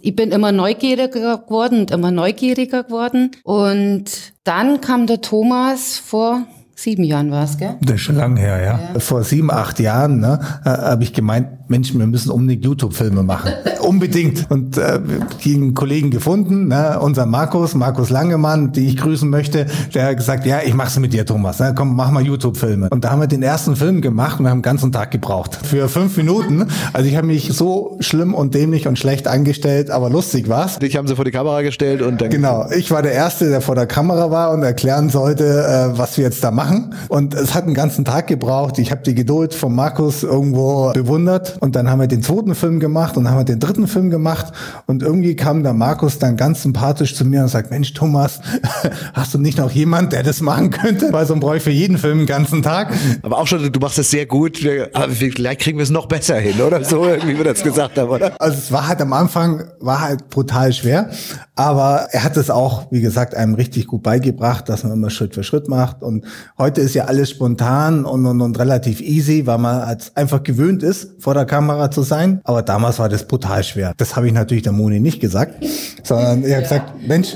ich 0.05 0.15
bin 0.15 0.31
immer 0.31 0.53
neugieriger 0.53 1.39
geworden 1.39 1.81
und 1.81 1.91
immer 1.93 2.11
neugieriger 2.11 2.83
geworden. 2.83 3.31
Und 3.45 4.05
dann 4.43 4.81
kam 4.81 5.07
der 5.07 5.21
Thomas 5.21 5.97
vor 5.97 6.45
sieben 6.75 7.05
Jahren 7.05 7.31
war 7.31 7.45
es, 7.45 7.59
gell? 7.59 7.77
Das 7.81 7.97
ist 7.97 8.01
schon 8.03 8.17
lange 8.17 8.41
her, 8.41 8.61
ja. 8.61 8.81
ja. 8.95 9.01
Vor 9.01 9.25
sieben, 9.25 9.51
acht 9.51 9.79
Jahren 9.81 10.21
ne, 10.21 10.41
äh, 10.65 10.69
habe 10.69 11.03
ich 11.03 11.13
gemeint, 11.13 11.49
Mensch, 11.73 11.95
wir 11.95 12.07
müssen 12.07 12.31
unbedingt 12.31 12.65
YouTube-Filme 12.67 13.23
machen. 13.23 13.51
unbedingt. 13.83 14.51
Und 14.51 14.79
äh, 14.79 15.01
einen 15.45 15.75
Kollegen 15.75 16.11
gefunden, 16.11 16.69
ne, 16.69 16.99
unser 17.01 17.27
Markus, 17.27 17.75
Markus 17.75 18.11
Langemann, 18.11 18.73
die 18.73 18.87
ich 18.87 18.97
grüßen 18.97 19.29
möchte, 19.29 19.67
der 19.95 20.07
hat 20.07 20.17
gesagt, 20.17 20.47
ja, 20.47 20.61
ich 20.65 20.75
mach's 20.75 20.99
mit 20.99 21.13
dir, 21.13 21.27
Thomas. 21.27 21.59
Ne, 21.59 21.75
komm, 21.77 21.97
mach 21.97 22.11
mal 22.11 22.23
YouTube-Filme. 22.23 22.89
Und 22.91 23.05
da 23.05 23.11
haben 23.11 23.21
wir 23.21 23.27
den 23.27 23.43
ersten 23.43 23.77
Film 23.77 24.01
gemacht 24.01 24.39
und 24.39 24.47
wir 24.47 24.51
haben 24.51 24.59
den 24.59 24.63
ganzen 24.63 24.93
Tag 24.93 25.11
gebraucht. 25.11 25.59
Für 25.65 25.89
fünf 25.89 26.17
Minuten. 26.17 26.67
Also 26.93 27.09
ich 27.09 27.17
habe 27.17 27.27
mich 27.27 27.53
so 27.53 27.97
schlimm 28.01 28.35
und 28.35 28.55
dämlich 28.55 28.87
und 28.87 28.99
schlecht 28.99 29.27
angestellt, 29.27 29.91
aber 29.91 30.11
lustig 30.11 30.49
war's. 30.49 30.79
Dich 30.79 30.97
haben 30.97 31.09
sie 31.09 31.17
vor 31.17 31.25
die 31.25 31.31
Kamera 31.31 31.63
gestellt 31.63 32.03
und 32.03 32.21
dann... 32.21 32.31
Genau. 32.31 32.67
Ich 32.71 32.91
war 32.91 33.03
der 33.03 33.13
Erste, 33.13 33.49
der 33.49 33.61
vor 33.61 33.75
der 33.75 33.87
Kamera 33.87 34.31
war 34.31 34.53
und 34.53 34.63
erklären 34.63 35.09
sollte, 35.09 35.45
äh, 35.45 35.99
was 35.99 36.17
wir 36.17 36.25
jetzt 36.25 36.45
da 36.45 36.51
machen. 36.51 36.95
Und 37.09 37.35
es 37.35 37.55
hat 37.55 37.65
einen 37.65 37.75
ganzen 37.75 38.05
Tag 38.05 38.27
gebraucht. 38.27 38.79
Ich 38.79 38.91
habe 38.91 39.03
die 39.03 39.15
Geduld 39.15 39.55
von 39.55 39.75
Markus 39.75 40.23
irgendwo 40.23 40.93
bewundert. 40.93 41.57
Und 41.63 41.77
dann 41.77 41.89
haben 41.89 42.01
wir 42.01 42.09
den 42.09 42.25
zweiten 42.25 42.57
Film 42.57 42.81
gemacht 42.81 43.17
und 43.17 43.23
dann 43.23 43.35
haben 43.35 43.39
wir 43.39 43.45
den 43.45 43.61
dritten 43.61 43.87
Film 43.87 44.11
gemacht. 44.11 44.53
Und 44.87 45.05
irgendwie 45.05 45.37
kam 45.37 45.63
der 45.63 45.75
Markus 45.75 46.19
dann 46.19 46.37
ganz 46.37 46.65
sympathisch 46.65 47.15
zu 47.15 47.25
mir 47.25 47.43
und 47.43 47.49
sagt, 47.51 47.71
Mensch, 47.71 47.95
Thomas, 47.95 48.41
hast 49.15 49.33
du 49.33 49.39
nicht 49.39 49.59
noch 49.59 49.71
jemand, 49.71 50.13
der 50.13 50.25
das 50.25 50.41
machen 50.41 50.71
könnte? 50.71 51.13
Weil 51.13 51.25
so 51.25 51.37
brauche 51.37 51.59
ich 51.59 51.63
für 51.63 51.71
jeden 51.71 51.99
Film 51.99 52.19
einen 52.19 52.27
ganzen 52.27 52.65
Tag. 52.65 52.93
Aber 53.23 53.39
auch 53.39 53.47
schon, 53.47 53.71
du 53.71 53.79
machst 53.79 53.97
es 54.01 54.11
sehr 54.11 54.27
gut. 54.27 54.59
Vielleicht 54.59 55.61
kriegen 55.61 55.79
wir 55.79 55.85
es 55.85 55.91
noch 55.91 56.07
besser 56.07 56.35
hin, 56.35 56.61
oder? 56.61 56.83
So 56.83 57.05
irgendwie 57.05 57.37
wir 57.37 57.45
das 57.45 57.63
gesagt 57.63 57.97
haben, 57.97 58.11
oder? 58.11 58.33
Also 58.41 58.59
es 58.59 58.73
war 58.73 58.89
halt 58.89 59.01
am 59.01 59.13
Anfang, 59.13 59.71
war 59.79 60.01
halt 60.01 60.31
brutal 60.31 60.73
schwer. 60.73 61.11
Aber 61.55 62.09
er 62.11 62.25
hat 62.25 62.37
es 62.37 62.51
auch, 62.51 62.91
wie 62.91 63.03
gesagt, 63.03 63.37
einem 63.37 63.55
richtig 63.55 63.87
gut 63.87 64.03
beigebracht, 64.03 64.69
dass 64.69 64.83
man 64.83 64.95
immer 64.95 65.11
Schritt 65.11 65.35
für 65.35 65.45
Schritt 65.45 65.69
macht. 65.69 66.03
Und 66.03 66.25
heute 66.59 66.81
ist 66.81 66.95
ja 66.95 67.05
alles 67.05 67.31
spontan 67.31 68.05
und, 68.05 68.27
und, 68.27 68.41
und 68.41 68.59
relativ 68.59 69.01
easy, 69.01 69.47
weil 69.47 69.59
man 69.59 69.83
als 69.83 70.17
einfach 70.17 70.43
gewöhnt 70.43 70.83
ist, 70.83 71.23
vor 71.23 71.35
der 71.35 71.52
Kamera 71.53 71.91
zu 71.91 72.01
sein. 72.01 72.41
Aber 72.45 72.63
damals 72.63 72.99
war 72.99 73.11
das 73.11 73.29
brutal 73.29 73.63
schwer. 73.63 73.93
Das 73.99 74.17
habe 74.17 74.27
ich 74.27 74.33
natürlich 74.33 74.63
der 74.63 74.73
Moni 74.73 75.01
nicht 75.01 75.21
gesagt, 75.21 75.63
sondern 76.03 76.45
er 76.45 76.57
hat 76.57 76.63
gesagt, 76.63 77.07
Mensch, 77.07 77.35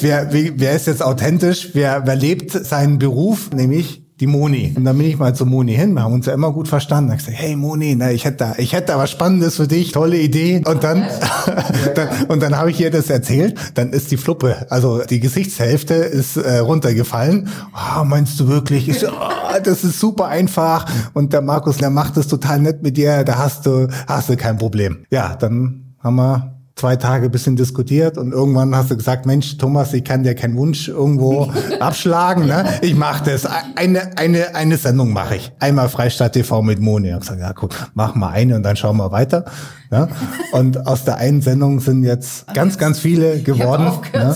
wer, 0.00 0.28
wer 0.32 0.72
ist 0.72 0.88
jetzt 0.88 1.04
authentisch? 1.04 1.70
Wer, 1.72 2.04
wer 2.04 2.16
lebt 2.16 2.50
seinen 2.50 2.98
Beruf, 2.98 3.52
nämlich 3.52 4.03
die 4.20 4.28
Moni. 4.28 4.72
Und 4.76 4.84
dann 4.84 4.96
bin 4.96 5.08
ich 5.08 5.18
mal 5.18 5.34
zu 5.34 5.44
Moni 5.44 5.74
hin. 5.74 5.94
Wir 5.94 6.02
haben 6.02 6.12
uns 6.12 6.26
ja 6.26 6.34
immer 6.34 6.52
gut 6.52 6.68
verstanden. 6.68 7.08
Da 7.08 7.16
ich 7.16 7.24
gesagt, 7.24 7.40
hey 7.40 7.56
Moni, 7.56 7.96
na, 7.96 8.12
ich 8.12 8.24
hätte 8.24 8.36
da, 8.36 8.54
ich 8.58 8.72
hätte 8.72 8.88
da 8.88 8.98
was 8.98 9.10
Spannendes 9.10 9.56
für 9.56 9.66
dich, 9.66 9.90
tolle 9.90 10.18
Idee. 10.18 10.62
Und 10.64 10.84
dann, 10.84 11.04
dann 11.94 12.08
und 12.28 12.40
dann 12.42 12.56
habe 12.56 12.70
ich 12.70 12.80
ihr 12.80 12.92
das 12.92 13.10
erzählt. 13.10 13.58
Dann 13.74 13.90
ist 13.90 14.12
die 14.12 14.16
Fluppe, 14.16 14.66
also 14.70 15.02
die 15.02 15.18
Gesichtshälfte 15.18 15.94
ist 15.94 16.36
äh, 16.36 16.58
runtergefallen. 16.58 17.48
Oh, 17.74 18.04
meinst 18.04 18.38
du 18.38 18.46
wirklich? 18.46 18.88
Ich 18.88 19.00
so, 19.00 19.08
oh, 19.08 19.58
das 19.62 19.82
ist 19.82 19.98
super 19.98 20.28
einfach. 20.28 20.86
Und 21.12 21.32
der 21.32 21.42
Markus, 21.42 21.78
der 21.78 21.90
macht 21.90 22.16
das 22.16 22.28
total 22.28 22.60
nett 22.60 22.82
mit 22.82 22.96
dir. 22.96 23.24
Da 23.24 23.38
hast 23.38 23.66
du, 23.66 23.88
hast 24.06 24.28
du 24.28 24.36
kein 24.36 24.58
Problem. 24.58 25.06
Ja, 25.10 25.34
dann 25.34 25.96
haben 26.00 26.16
wir 26.16 26.53
zwei 26.76 26.96
Tage 26.96 27.30
bisschen 27.30 27.54
diskutiert 27.54 28.18
und 28.18 28.32
irgendwann 28.32 28.74
hast 28.74 28.90
du 28.90 28.96
gesagt, 28.96 29.26
Mensch, 29.26 29.58
Thomas, 29.58 29.92
ich 29.92 30.02
kann 30.02 30.24
dir 30.24 30.34
keinen 30.34 30.56
Wunsch 30.56 30.88
irgendwo 30.88 31.52
abschlagen. 31.80 32.46
Ne? 32.46 32.64
Ich 32.82 32.96
mache 32.96 33.30
das. 33.30 33.46
Eine, 33.76 34.16
eine, 34.18 34.54
eine 34.56 34.76
Sendung 34.76 35.12
mache 35.12 35.36
ich. 35.36 35.52
Einmal 35.60 35.88
Freistaat 35.88 36.32
TV 36.32 36.62
mit 36.62 36.80
Moni. 36.80 37.08
Ich 37.08 37.12
habe 37.12 37.20
gesagt, 37.20 37.40
ja 37.40 37.52
guck, 37.52 37.74
mach 37.94 38.16
mal 38.16 38.30
eine 38.30 38.56
und 38.56 38.64
dann 38.64 38.76
schauen 38.76 38.96
wir 38.96 39.12
weiter. 39.12 39.44
Ja? 39.92 40.08
Und 40.52 40.86
aus 40.86 41.04
der 41.04 41.16
einen 41.16 41.42
Sendung 41.42 41.78
sind 41.78 42.02
jetzt 42.02 42.52
ganz, 42.54 42.76
ganz 42.76 42.98
viele 42.98 43.38
geworden. 43.38 43.92
Ja? 44.12 44.34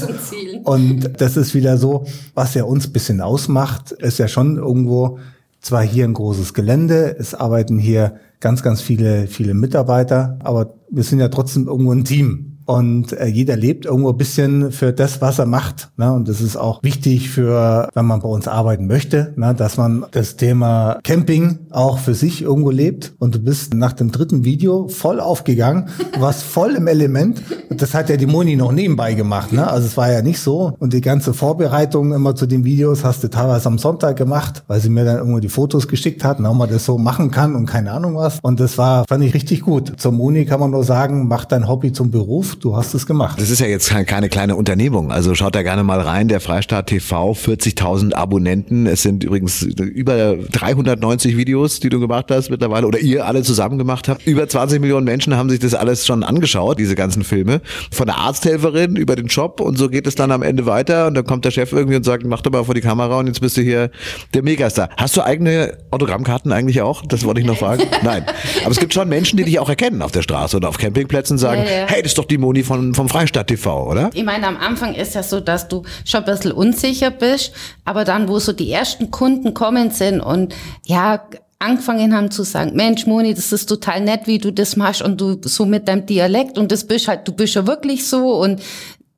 Und 0.63 1.21
das 1.21 1.37
ist 1.37 1.55
wieder 1.55 1.77
so, 1.77 2.07
was 2.35 2.55
ja 2.55 2.63
uns 2.63 2.87
bisschen 2.93 3.21
ausmacht, 3.21 3.91
ist 3.91 4.19
ja 4.19 4.29
schon 4.29 4.59
irgendwo 4.59 5.19
zwar 5.61 5.83
hier 5.83 6.05
ein 6.05 6.15
großes 6.15 6.55
Gelände, 6.55 7.17
es 7.19 7.35
arbeiten 7.35 7.79
hier 7.79 8.17
ganz, 8.41 8.63
ganz 8.63 8.81
viele, 8.81 9.27
viele 9.27 9.55
Mitarbeiter, 9.55 10.39
aber 10.43 10.75
wir 10.91 11.03
sind 11.03 11.19
ja 11.19 11.29
trotzdem 11.29 11.67
irgendwo 11.67 11.93
ein 11.93 12.05
Team. 12.05 12.48
Und 12.69 13.15
äh, 13.15 13.25
jeder 13.29 13.57
lebt 13.57 13.87
irgendwo 13.87 14.11
ein 14.11 14.19
bisschen 14.19 14.73
für 14.73 14.93
das, 14.93 15.23
was 15.23 15.39
er 15.39 15.47
macht. 15.47 15.89
Ne? 15.97 16.13
Und 16.13 16.29
das 16.29 16.43
ist 16.43 16.59
auch 16.59 16.83
wichtig 16.83 17.31
für, 17.31 17.89
wenn 17.95 18.05
man 18.05 18.21
bei 18.21 18.29
uns 18.29 18.47
arbeiten 18.47 18.87
möchte, 18.87 19.33
ne? 19.37 19.55
dass 19.55 19.79
man 19.79 20.05
das 20.11 20.37
Thema 20.37 20.99
Camping 21.03 21.61
auch 21.71 21.99
für 21.99 22.15
sich 22.15 22.43
irgendwo 22.43 22.71
lebt. 22.71 23.15
Und 23.19 23.35
du 23.35 23.39
bist 23.39 23.73
nach 23.73 23.95
dem 23.95 24.13
dritten 24.13 24.45
Video 24.45 24.87
voll 24.89 25.19
aufgegangen, 25.19 25.89
warst 26.19 26.43
voll 26.43 26.73
im 26.75 26.89
Element. 26.89 27.41
Das 27.71 27.95
hat 27.95 28.11
ja 28.11 28.19
die 28.19 28.27
Moni 28.27 28.55
noch 28.55 28.73
nebenbei 28.73 29.15
gemacht. 29.15 29.51
Ne? 29.51 29.67
Also 29.67 29.87
es 29.87 29.97
war 29.97 30.13
ja 30.13 30.21
nicht 30.21 30.41
so. 30.41 30.75
Und 30.79 30.93
die 30.93 31.01
ganze 31.01 31.33
Vorbereitung 31.33 32.13
immer 32.13 32.35
zu 32.35 32.45
den 32.45 32.67
Videos 32.67 33.03
hast 33.03 33.25
du 33.25 33.29
teilweise 33.29 33.67
am 33.67 33.79
Sonntag 33.79 34.17
gemacht, 34.19 34.63
weil 34.67 34.81
sie 34.81 34.91
mir 34.91 35.07
dann 35.07 35.17
irgendwo 35.17 35.39
die 35.39 35.49
Fotos 35.49 35.89
geschickt 35.89 36.23
hat, 36.23 36.39
ob 36.39 36.55
man 36.55 36.69
das 36.69 36.85
so 36.85 36.99
machen 36.99 37.31
kann 37.31 37.57
und 37.57 37.65
keine 37.65 37.93
Ahnung 37.93 38.15
was. 38.15 38.41
Und 38.43 38.61
das 38.61 38.77
war, 38.77 39.07
fand 39.09 39.25
ich 39.25 39.33
richtig 39.33 39.63
gut. 39.63 39.95
Zur 39.97 40.13
Moni 40.13 40.45
kann 40.45 40.61
man 40.61 40.71
nur 40.71 40.85
sagen, 40.85 41.29
mach 41.29 41.47
dein 41.47 41.67
Hobby 41.67 41.93
zum 41.95 42.11
Beruf 42.11 42.58
du 42.61 42.77
hast 42.77 42.95
es 42.95 43.07
gemacht. 43.07 43.41
Das 43.41 43.51
ist 43.51 43.61
ja 43.61 43.67
jetzt 43.67 43.89
keine 44.07 44.29
kleine 44.29 44.57
Unternehmung. 44.57 45.13
Also 45.13 45.35
schaut 45.35 45.55
da 45.55 45.63
gerne 45.63 45.83
mal 45.83 46.01
rein. 46.01 46.29
Der 46.29 46.41
Freistaat 46.41 46.89
TV, 46.89 47.33
40.000 47.33 48.15
Abonnenten. 48.15 48.87
Es 48.87 49.03
sind 49.03 49.25
übrigens 49.25 49.63
über 49.63 50.37
390 50.37 51.37
Videos, 51.37 51.81
die 51.81 51.89
du 51.89 52.01
gemacht 52.01 52.27
hast 52.31 52.51
mittlerweile 52.51 52.87
oder 52.87 52.99
ihr 52.99 53.27
alle 53.27 53.43
zusammen 53.43 53.79
gemacht 53.79 54.09
habt. 54.09 54.27
Über 54.27 54.49
20 54.49 54.81
Millionen 54.81 55.05
Menschen 55.05 55.37
haben 55.37 55.51
sich 55.51 55.61
das 55.61 55.75
alles 55.75 56.07
schon 56.07 56.23
angeschaut, 56.23 56.79
diese 56.79 56.95
ganzen 56.95 57.25
Filme. 57.25 57.61
Von 57.91 58.07
der 58.07 58.19
Arzthelferin 58.19 58.97
über 58.97 59.17
den 59.17 59.27
Job 59.27 59.61
und 59.61 59.79
so 59.79 59.89
geht 59.89 60.07
es 60.07 60.15
dann 60.15 60.33
am 60.33 60.43
Ende 60.43 60.67
weiter 60.67 61.07
und 61.07 61.15
dann 61.15 61.25
kommt 61.25 61.45
der 61.45 61.51
Chef 61.51 61.73
irgendwie 61.73 61.97
und 61.97 62.05
sagt, 62.05 62.25
mach 62.25 62.41
doch 62.41 62.51
mal 62.51 62.65
vor 62.65 62.75
die 62.75 62.81
Kamera 62.81 63.19
und 63.19 63.27
jetzt 63.27 63.41
bist 63.41 63.57
du 63.57 63.63
hier 63.63 63.91
der 64.35 64.43
Megastar. 64.43 64.91
Hast 64.97 65.17
du 65.17 65.23
eigene 65.23 65.79
Autogrammkarten 65.91 66.53
eigentlich 66.53 66.83
auch? 66.83 67.05
Das 67.07 67.25
wollte 67.25 67.41
ich 67.41 67.47
noch 67.47 67.59
fragen. 67.59 67.85
Nein. 68.03 68.25
Aber 68.63 68.71
es 68.71 68.81
gibt 68.81 68.95
schon 68.95 69.09
Menschen, 69.09 69.37
die 69.37 69.45
dich 69.45 69.59
auch 69.59 69.69
erkennen 69.69 70.03
auf 70.03 70.13
der 70.13 70.23
Straße 70.23 70.57
oder 70.57 70.69
auf 70.69 70.79
Campingplätzen 70.79 71.35
und 71.35 71.39
sagen, 71.39 71.63
ja, 71.65 71.81
ja. 71.81 71.87
hey, 71.87 72.03
das 72.03 72.13
ist 72.13 72.19
doch 72.19 72.25
die 72.25 72.39
Moni 72.49 72.63
von, 72.63 72.95
vom 72.95 73.11
Freistaat 73.11 73.49
TV, 73.49 73.91
oder? 73.91 74.09
Ich 74.15 74.25
meine, 74.25 74.47
am 74.47 74.57
Anfang 74.57 74.95
ist 74.95 75.15
ja 75.15 75.23
so, 75.23 75.39
dass 75.41 75.69
du 75.69 75.83
schon 76.07 76.21
ein 76.21 76.25
bisschen 76.25 76.53
unsicher 76.53 77.11
bist, 77.11 77.53
aber 77.85 78.07
dann, 78.07 78.27
wo 78.27 78.39
so 78.39 78.55
die 78.55 78.73
ersten 78.73 79.11
Kunden 79.11 79.53
kommen 79.53 79.91
sind 79.91 80.21
und 80.21 80.55
ja, 80.87 81.29
angefangen 81.59 82.17
haben 82.17 82.31
zu 82.31 82.45
sagen, 82.45 82.75
Mensch, 82.75 83.07
Moni, 83.07 83.35
das 83.35 83.53
ist 83.53 83.67
total 83.67 84.01
nett, 84.01 84.23
wie 84.25 84.39
du 84.39 84.51
das 84.51 84.77
machst 84.77 85.03
und 85.03 85.21
du 85.21 85.39
so 85.43 85.67
mit 85.67 85.89
deinem 85.89 86.07
Dialekt 86.07 86.57
und 86.57 86.73
das 86.73 86.87
bist 86.87 87.07
halt, 87.07 87.29
du 87.29 87.33
bist 87.33 87.55
ja 87.55 87.67
wirklich 87.67 88.09
so 88.09 88.41
und 88.41 88.63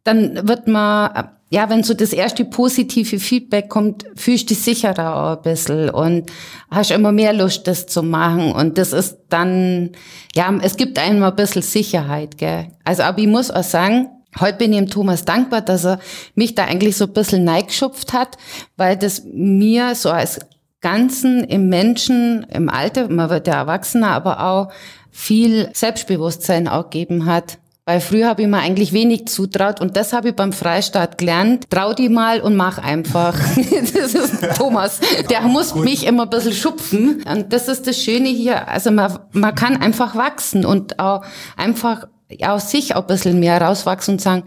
dann 0.04 0.48
wird 0.48 0.66
man, 0.66 1.30
ja, 1.50 1.68
wenn 1.68 1.82
so 1.82 1.94
das 1.94 2.12
erste 2.12 2.44
positive 2.44 3.18
Feedback 3.18 3.68
kommt, 3.68 4.04
fühlst 4.14 4.44
du 4.44 4.54
dich 4.54 4.62
sicherer 4.62 5.16
auch 5.16 5.36
ein 5.36 5.42
bisschen 5.42 5.90
und 5.90 6.30
hast 6.70 6.90
immer 6.90 7.12
mehr 7.12 7.32
Lust, 7.32 7.66
das 7.66 7.86
zu 7.86 8.02
machen. 8.02 8.52
Und 8.52 8.78
das 8.78 8.92
ist 8.92 9.18
dann, 9.28 9.90
ja, 10.34 10.52
es 10.62 10.76
gibt 10.76 10.98
einem 10.98 11.22
ein 11.22 11.36
bisschen 11.36 11.62
Sicherheit, 11.62 12.38
gell. 12.38 12.68
Also, 12.84 13.02
aber 13.02 13.18
ich 13.18 13.26
muss 13.26 13.50
auch 13.50 13.64
sagen, 13.64 14.08
Heute 14.38 14.58
bin 14.58 14.72
ich 14.72 14.78
dem 14.78 14.88
Thomas 14.88 15.24
dankbar, 15.24 15.60
dass 15.60 15.84
er 15.84 15.98
mich 16.36 16.54
da 16.54 16.64
eigentlich 16.64 16.96
so 16.96 17.06
ein 17.06 17.12
bisschen 17.12 17.42
neigeschupft 17.42 18.12
hat, 18.12 18.38
weil 18.76 18.96
das 18.96 19.24
mir 19.24 19.96
so 19.96 20.10
als 20.10 20.38
Ganzen 20.80 21.44
im 21.44 21.68
Menschen, 21.68 22.44
im 22.44 22.68
Alter, 22.70 23.08
man 23.08 23.28
wird 23.28 23.48
ja 23.48 23.54
erwachsener, 23.54 24.12
aber 24.12 24.44
auch 24.46 24.72
viel 25.10 25.68
Selbstbewusstsein 25.74 26.68
auch 26.68 26.84
gegeben 26.84 27.26
hat. 27.26 27.58
Weil 27.90 28.00
früher 28.00 28.28
habe 28.28 28.42
ich 28.42 28.46
mir 28.46 28.58
eigentlich 28.58 28.92
wenig 28.92 29.26
zutraut 29.26 29.80
und 29.80 29.96
das 29.96 30.12
habe 30.12 30.28
ich 30.28 30.36
beim 30.36 30.52
Freistaat 30.52 31.18
gelernt. 31.18 31.68
Trau 31.70 31.92
die 31.92 32.08
mal 32.08 32.40
und 32.40 32.54
mach 32.54 32.78
einfach. 32.78 33.36
das 33.56 34.14
ist 34.14 34.56
Thomas. 34.56 35.00
Der 35.28 35.40
muss 35.40 35.72
Gut. 35.72 35.86
mich 35.86 36.06
immer 36.06 36.22
ein 36.22 36.30
bisschen 36.30 36.52
schupfen. 36.52 37.24
Und 37.28 37.52
das 37.52 37.66
ist 37.66 37.88
das 37.88 38.00
Schöne 38.00 38.28
hier. 38.28 38.68
Also 38.68 38.92
man, 38.92 39.18
man 39.32 39.56
kann 39.56 39.76
einfach 39.76 40.14
wachsen 40.14 40.64
und 40.64 41.00
auch 41.00 41.24
einfach 41.56 42.06
aus 42.44 42.70
sich 42.70 42.94
auch 42.94 43.00
ein 43.00 43.06
bisschen 43.08 43.40
mehr 43.40 43.60
rauswachsen 43.60 44.14
und 44.14 44.20
sagen, 44.20 44.44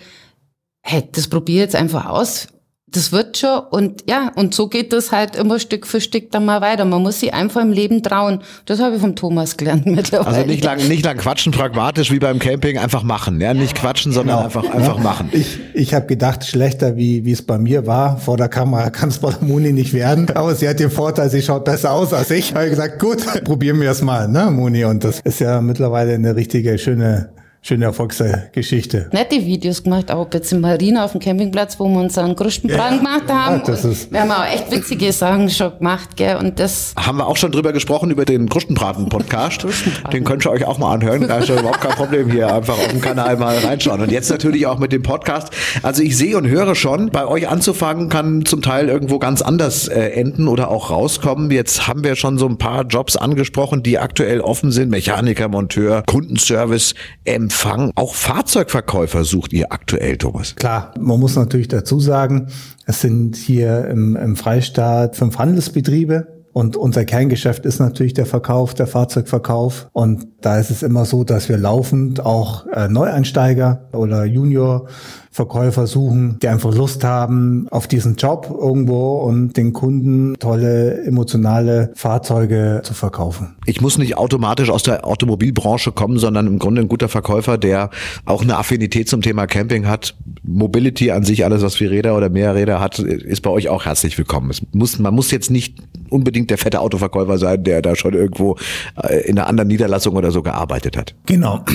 hey, 0.81 1.03
das 1.11 1.27
probiere 1.27 1.63
jetzt 1.63 1.75
einfach 1.75 2.05
aus 2.05 2.47
das 2.93 3.11
wird 3.11 3.37
schon 3.37 3.59
und 3.71 4.03
ja, 4.07 4.31
und 4.35 4.53
so 4.53 4.67
geht 4.67 4.93
das 4.93 5.11
halt 5.11 5.35
immer 5.35 5.59
Stück 5.59 5.87
für 5.87 5.99
Stück 5.99 6.31
dann 6.31 6.45
mal 6.45 6.61
weiter. 6.61 6.85
Man 6.85 7.01
muss 7.01 7.19
sich 7.19 7.33
einfach 7.33 7.61
im 7.61 7.71
Leben 7.71 8.03
trauen. 8.03 8.39
Das 8.65 8.79
habe 8.79 8.95
ich 8.95 9.01
vom 9.01 9.15
Thomas 9.15 9.57
gelernt 9.57 9.85
mittlerweile. 9.85 10.37
Also 10.37 10.47
nicht 10.47 10.63
lang, 10.63 10.87
nicht 10.87 11.03
lang 11.03 11.17
quatschen, 11.17 11.51
pragmatisch 11.51 12.11
wie 12.11 12.19
beim 12.19 12.39
Camping, 12.39 12.77
einfach 12.77 13.03
machen. 13.03 13.41
Ja, 13.41 13.53
nicht 13.53 13.75
quatschen, 13.75 14.11
sondern 14.11 14.37
genau. 14.37 14.45
einfach, 14.45 14.73
einfach 14.73 14.97
ja. 14.97 15.03
machen. 15.03 15.29
Ich, 15.31 15.59
ich 15.73 15.93
habe 15.93 16.05
gedacht, 16.05 16.45
schlechter 16.45 16.95
wie, 16.95 17.25
wie 17.25 17.31
es 17.31 17.41
bei 17.41 17.57
mir 17.57 17.87
war. 17.87 18.17
Vor 18.17 18.37
der 18.37 18.47
Kamera 18.47 18.89
kann 18.91 19.09
es 19.09 19.19
bei 19.19 19.31
der 19.31 19.47
Moni 19.47 19.73
nicht 19.73 19.93
werden. 19.93 20.29
Aber 20.35 20.55
sie 20.55 20.69
hat 20.69 20.79
den 20.79 20.91
Vorteil, 20.91 21.29
sie 21.29 21.41
schaut 21.41 21.65
besser 21.65 21.91
aus 21.91 22.13
als 22.13 22.29
ich. 22.31 22.53
Habe 22.53 22.69
gesagt, 22.69 22.99
gut, 22.99 23.25
probieren 23.43 23.81
wir 23.81 23.91
es 23.91 24.01
mal, 24.01 24.27
ne, 24.27 24.51
Moni. 24.51 24.85
Und 24.85 25.03
das 25.03 25.19
ist 25.21 25.39
ja 25.39 25.61
mittlerweile 25.61 26.13
eine 26.13 26.35
richtige, 26.35 26.77
schöne 26.77 27.32
schöne 27.63 27.85
Erfolgsgeschichte. 27.85 29.09
Nette 29.13 29.37
Videos 29.37 29.83
gemacht, 29.83 30.11
auch 30.11 30.27
jetzt 30.33 30.51
in 30.51 30.59
Marina 30.59 31.05
auf 31.05 31.13
dem 31.13 31.21
Campingplatz, 31.21 31.79
wo 31.79 31.87
wir 31.87 32.01
unseren 32.01 32.35
größten 32.35 32.69
ja, 32.69 32.89
gemacht 32.89 33.29
haben. 33.29 33.59
Ja, 33.59 33.63
das 33.65 33.85
ist 33.85 34.11
wir 34.11 34.19
haben 34.19 34.31
auch 34.31 34.45
echt 34.45 34.69
witzige 34.69 35.13
Sachen 35.13 35.49
schon 35.49 35.77
gemacht, 35.77 36.17
gell, 36.17 36.35
und 36.35 36.59
das. 36.59 36.93
Haben 36.97 37.19
wir 37.19 37.27
auch 37.27 37.37
schon 37.37 37.53
drüber 37.53 37.71
gesprochen, 37.71 38.11
über 38.11 38.25
den 38.25 38.49
Krustenbraten-Podcast. 38.49 39.65
den 40.11 40.25
könnt 40.25 40.45
ihr 40.45 40.51
euch 40.51 40.65
auch 40.65 40.77
mal 40.77 40.93
anhören. 40.93 41.25
Da 41.25 41.37
ist 41.37 41.47
ja 41.47 41.57
überhaupt 41.57 41.79
kein 41.79 41.93
Problem 41.93 42.29
hier. 42.29 42.53
Einfach 42.53 42.77
auf 42.77 42.87
dem 42.89 42.99
Kanal 42.99 43.37
mal 43.37 43.57
reinschauen. 43.57 44.01
Und 44.01 44.11
jetzt 44.11 44.29
natürlich 44.29 44.67
auch 44.67 44.77
mit 44.77 44.91
dem 44.91 45.01
Podcast. 45.01 45.53
Also 45.83 46.03
ich 46.03 46.17
sehe 46.17 46.35
und 46.35 46.47
höre 46.47 46.75
schon, 46.75 47.11
bei 47.11 47.25
euch 47.25 47.47
anzufangen 47.47 48.09
kann 48.09 48.45
zum 48.45 48.61
Teil 48.61 48.89
irgendwo 48.89 49.19
ganz 49.19 49.41
anders 49.41 49.87
äh, 49.87 50.09
enden 50.09 50.49
oder 50.49 50.69
auch 50.69 50.89
rauskommen. 50.89 51.49
Jetzt 51.49 51.87
haben 51.87 52.03
wir 52.03 52.17
schon 52.17 52.37
so 52.37 52.45
ein 52.45 52.57
paar 52.57 52.83
Jobs 52.83 53.15
angesprochen, 53.15 53.83
die 53.83 53.99
aktuell 53.99 54.41
offen 54.41 54.71
sind. 54.71 54.89
Mechaniker, 54.89 55.47
Monteur, 55.47 56.03
Kundenservice, 56.05 56.93
ähm, 57.25 57.49
Empfang. 57.53 57.91
Auch 57.93 58.15
Fahrzeugverkäufer 58.15 59.23
sucht 59.23 59.53
ihr 59.53 59.71
aktuell, 59.71 60.17
Thomas. 60.17 60.55
Klar, 60.55 60.91
man 60.99 61.19
muss 61.19 61.35
natürlich 61.35 61.67
dazu 61.67 61.99
sagen, 61.99 62.47
es 62.87 63.01
sind 63.01 63.35
hier 63.35 63.85
im, 63.85 64.15
im 64.15 64.35
Freistaat 64.35 65.15
fünf 65.15 65.37
Handelsbetriebe. 65.37 66.32
Und 66.53 66.77
unser 66.77 67.03
Kerngeschäft 67.03 67.65
ist 67.65 67.79
natürlich 67.79 68.13
der 68.13 68.27
Verkauf, 68.27 68.75
der 68.75 68.87
Fahrzeugverkauf. 68.87 69.87
Und 69.91 70.27
da 70.41 70.59
ist 70.59 70.69
es 70.69 70.83
immer 70.83 71.05
so, 71.05 71.23
dass 71.23 71.49
wir 71.49 71.57
laufend 71.57 72.23
auch 72.23 72.67
äh, 72.67 72.87
Neueinsteiger 72.87 73.89
oder 73.91 74.25
Junior 74.25 74.87
Verkäufer 75.33 75.87
suchen, 75.87 76.37
die 76.43 76.47
einfach 76.47 76.75
Lust 76.75 77.03
haben 77.03 77.67
auf 77.71 77.87
diesen 77.87 78.17
Job 78.17 78.55
irgendwo 78.55 79.15
und 79.15 79.57
den 79.57 79.73
Kunden 79.73 80.35
tolle 80.37 81.03
emotionale 81.05 81.91
Fahrzeuge 81.95 82.81
zu 82.83 82.93
verkaufen. 82.93 83.55
Ich 83.65 83.81
muss 83.81 83.97
nicht 83.97 84.15
automatisch 84.15 84.69
aus 84.69 84.83
der 84.83 85.07
Automobilbranche 85.07 85.91
kommen, 85.91 86.19
sondern 86.19 86.45
im 86.45 86.59
Grunde 86.59 86.81
ein 86.81 86.87
guter 86.87 87.09
Verkäufer, 87.09 87.57
der 87.57 87.89
auch 88.25 88.43
eine 88.43 88.57
Affinität 88.57 89.09
zum 89.09 89.23
Thema 89.23 89.47
Camping 89.47 89.87
hat. 89.87 90.15
Mobility 90.43 91.09
an 91.09 91.23
sich, 91.23 91.43
alles 91.45 91.63
was 91.63 91.79
wie 91.79 91.85
Räder 91.85 92.15
oder 92.15 92.29
mehr 92.29 92.53
Räder 92.53 92.79
hat, 92.79 92.99
ist 92.99 93.41
bei 93.41 93.49
euch 93.49 93.69
auch 93.69 93.85
herzlich 93.85 94.15
willkommen. 94.19 94.51
Es 94.51 94.61
muss, 94.71 94.99
man 94.99 95.15
muss 95.15 95.31
jetzt 95.31 95.49
nicht 95.49 95.81
unbedingt 96.11 96.42
der 96.47 96.57
fette 96.57 96.79
Autoverkäufer 96.79 97.37
sein, 97.37 97.63
der 97.63 97.81
da 97.81 97.95
schon 97.95 98.13
irgendwo 98.13 98.57
äh, 99.01 99.21
in 99.27 99.37
einer 99.37 99.47
anderen 99.47 99.67
Niederlassung 99.67 100.15
oder 100.15 100.31
so 100.31 100.41
gearbeitet 100.41 100.97
hat. 100.97 101.15
Genau. 101.25 101.63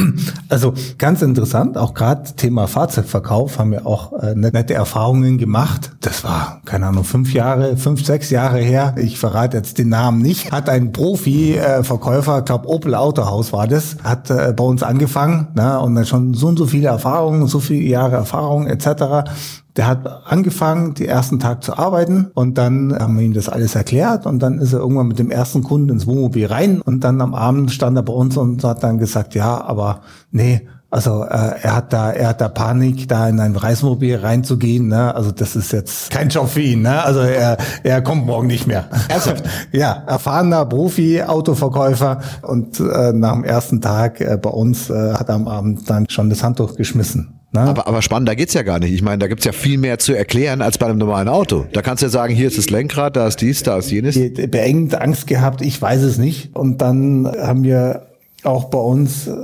Also 0.50 0.72
ganz 0.96 1.20
interessant, 1.20 1.76
auch 1.76 1.92
gerade 1.92 2.34
Thema 2.34 2.66
Fahrzeugverkauf 2.66 3.28
Verkauf 3.28 3.58
haben 3.58 3.72
wir 3.72 3.86
auch 3.86 4.12
äh, 4.14 4.34
nette 4.34 4.74
Erfahrungen 4.74 5.38
gemacht. 5.38 5.92
Das 6.00 6.24
war, 6.24 6.62
keine 6.64 6.86
Ahnung, 6.86 7.04
fünf 7.04 7.32
Jahre, 7.34 7.76
fünf, 7.76 8.04
sechs 8.04 8.30
Jahre 8.30 8.58
her. 8.58 8.94
Ich 8.96 9.18
verrate 9.18 9.56
jetzt 9.56 9.78
den 9.78 9.88
Namen 9.90 10.22
nicht. 10.22 10.50
Hat 10.50 10.68
ein 10.68 10.92
Profi-Verkäufer, 10.92 12.38
äh, 12.38 12.42
glaube 12.42 12.68
Opel 12.68 12.94
Autohaus 12.94 13.52
war 13.52 13.66
das, 13.66 13.96
hat 14.02 14.30
äh, 14.30 14.54
bei 14.56 14.64
uns 14.64 14.82
angefangen 14.82 15.48
ne, 15.54 15.78
und 15.80 15.94
dann 15.94 16.06
schon 16.06 16.34
so 16.34 16.48
und 16.48 16.56
so 16.56 16.66
viele 16.66 16.88
Erfahrungen, 16.88 17.46
so 17.46 17.60
viele 17.60 17.86
Jahre 17.86 18.16
Erfahrung 18.16 18.66
etc. 18.66 19.30
Der 19.78 19.86
hat 19.86 20.26
angefangen, 20.26 20.94
die 20.94 21.06
ersten 21.06 21.38
Tag 21.38 21.62
zu 21.62 21.78
arbeiten 21.78 22.32
und 22.34 22.58
dann 22.58 22.92
haben 22.98 23.16
wir 23.16 23.24
ihm 23.24 23.32
das 23.32 23.48
alles 23.48 23.76
erklärt 23.76 24.26
und 24.26 24.40
dann 24.40 24.58
ist 24.58 24.72
er 24.72 24.80
irgendwann 24.80 25.06
mit 25.06 25.20
dem 25.20 25.30
ersten 25.30 25.62
Kunden 25.62 25.90
ins 25.90 26.06
Wohnmobil 26.06 26.46
rein 26.46 26.80
und 26.80 27.04
dann 27.04 27.20
am 27.20 27.32
Abend 27.32 27.70
stand 27.70 27.96
er 27.96 28.02
bei 28.02 28.12
uns 28.12 28.36
und 28.36 28.64
hat 28.64 28.82
dann 28.82 28.98
gesagt, 28.98 29.36
ja, 29.36 29.60
aber 29.60 30.00
nee, 30.32 30.66
Also 30.90 31.22
äh, 31.22 31.60
er 31.62 31.76
hat 31.76 31.92
da, 31.92 32.10
er 32.10 32.28
hat 32.28 32.40
da 32.40 32.48
Panik, 32.48 33.08
da 33.08 33.28
in 33.28 33.38
ein 33.40 33.56
Reismobil 33.56 34.16
reinzugehen. 34.16 34.88
Ne? 34.88 35.14
Also 35.14 35.32
das 35.32 35.54
ist 35.54 35.70
jetzt 35.70 36.10
kein 36.10 36.30
Job 36.30 36.48
für 36.48 36.62
ihn. 36.62 36.82
Ne? 36.82 37.04
Also 37.04 37.20
er, 37.20 37.58
er 37.82 38.00
kommt 38.00 38.24
morgen 38.24 38.46
nicht 38.46 38.66
mehr. 38.66 38.88
Ernsthaft? 39.08 39.44
ja, 39.72 40.02
erfahrener 40.06 40.64
Profi, 40.64 41.22
Autoverkäufer 41.22 42.22
und 42.42 42.80
äh, 42.80 43.12
nach 43.12 43.34
dem 43.34 43.44
ersten 43.44 43.82
Tag 43.82 44.20
äh, 44.22 44.38
bei 44.40 44.50
uns 44.50 44.88
äh, 44.88 45.12
hat 45.12 45.28
er 45.28 45.34
am 45.34 45.46
Abend 45.46 45.88
dann 45.90 46.06
schon 46.08 46.30
das 46.30 46.42
Handtuch 46.42 46.74
geschmissen. 46.74 47.37
Ne? 47.50 47.60
Aber, 47.60 47.86
aber 47.86 48.02
spannend, 48.02 48.28
da 48.28 48.34
geht's 48.34 48.52
ja 48.54 48.62
gar 48.62 48.78
nicht. 48.78 48.92
Ich 48.92 49.02
meine, 49.02 49.18
da 49.18 49.26
gibt's 49.26 49.44
ja 49.44 49.52
viel 49.52 49.78
mehr 49.78 49.98
zu 49.98 50.12
erklären 50.12 50.60
als 50.60 50.76
bei 50.76 50.86
einem 50.86 50.98
normalen 50.98 51.28
Auto. 51.28 51.66
Da 51.72 51.80
kannst 51.80 52.02
du 52.02 52.06
ja 52.06 52.10
sagen, 52.10 52.34
hier 52.34 52.46
ist 52.46 52.58
das 52.58 52.68
Lenkrad, 52.68 53.16
da 53.16 53.26
ist 53.26 53.40
dies, 53.40 53.62
da 53.62 53.78
ist 53.78 53.90
jenes. 53.90 54.16
Beengt, 54.16 54.94
Angst 54.94 55.26
gehabt, 55.26 55.62
ich 55.62 55.80
weiß 55.80 56.02
es 56.02 56.18
nicht. 56.18 56.54
Und 56.54 56.82
dann 56.82 57.26
haben 57.26 57.64
wir 57.64 58.08
auch 58.44 58.66
bei 58.66 58.78
uns 58.78 59.28
äh, 59.28 59.34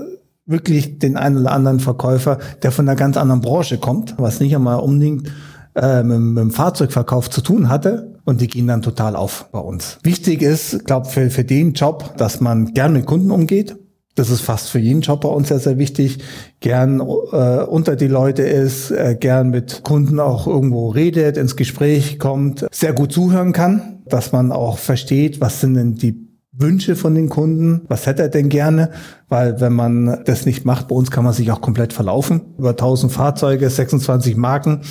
wirklich 0.47 0.99
den 0.99 1.17
einen 1.17 1.39
oder 1.39 1.53
anderen 1.53 1.81
Verkäufer, 1.81 2.39
der 2.63 2.73
von 2.73 2.87
einer 2.89 2.97
ganz 2.97 3.17
anderen 3.17 3.41
Branche 3.41 3.79
kommt, 3.79 4.15
was 4.19 4.39
nicht 4.41 4.55
einmal 4.55 4.81
unbedingt 4.81 5.33
äh, 5.75 6.03
mit, 6.03 6.21
mit 6.21 6.43
dem 6.43 6.51
Fahrzeugverkauf 6.51 7.31
zu 7.31 7.41
tun 7.41 7.71
hatte. 7.71 8.13
Und 8.27 8.41
die 8.41 8.49
gehen 8.49 8.67
dann 8.67 8.81
total 8.83 9.17
auf 9.17 9.47
bei 9.53 9.59
uns. 9.59 9.99
Wichtig 10.03 10.41
ist, 10.41 10.85
glaube 10.87 11.09
für, 11.09 11.31
für 11.31 11.45
den 11.45 11.75
Job, 11.75 12.17
dass 12.17 12.41
man 12.41 12.73
gern 12.73 12.95
mit 12.95 13.07
Kunden 13.07 13.31
umgeht. 13.31 13.77
Das 14.15 14.31
ist 14.31 14.43
fast 14.43 14.69
für 14.69 14.79
jeden 14.79 15.01
Job 15.01 15.23
bei 15.23 15.29
uns 15.29 15.49
sehr, 15.49 15.59
sehr 15.59 15.77
wichtig. 15.79 16.19
Gern 16.61 17.01
äh, 17.01 17.65
unter 17.65 17.97
die 17.97 18.07
Leute 18.07 18.43
ist, 18.43 18.93
äh, 18.93 19.17
gern 19.19 19.51
mit 19.51 19.83
Kunden 19.83 20.21
auch 20.21 20.47
irgendwo 20.47 20.91
redet, 20.91 21.37
ins 21.37 21.57
Gespräch 21.57 22.19
kommt, 22.19 22.67
sehr 22.71 22.93
gut 22.93 23.13
zuhören 23.13 23.53
kann, 23.53 24.03
dass 24.07 24.31
man 24.31 24.53
auch 24.53 24.79
versteht, 24.79 25.41
was 25.41 25.61
sind 25.61 25.75
denn 25.75 25.95
die 25.97 26.25
Wünsche 26.57 26.95
von 26.95 27.15
den 27.15 27.29
Kunden. 27.29 27.83
Was 27.89 28.07
hätte 28.07 28.23
er 28.23 28.29
denn 28.29 28.49
gerne? 28.49 28.91
Weil 29.29 29.61
wenn 29.61 29.73
man 29.73 30.23
das 30.25 30.47
nicht 30.47 30.65
macht, 30.65 30.89
bei 30.89 30.95
uns 30.95 31.11
kann 31.11 31.25
man 31.25 31.33
sich 31.33 31.51
auch 31.51 31.61
komplett 31.61 31.93
verlaufen. 31.93 32.55
Über 32.59 32.71
1000 32.71 33.13
Fahrzeuge, 33.13 33.69
26 33.69 34.37
Marken. 34.37 34.83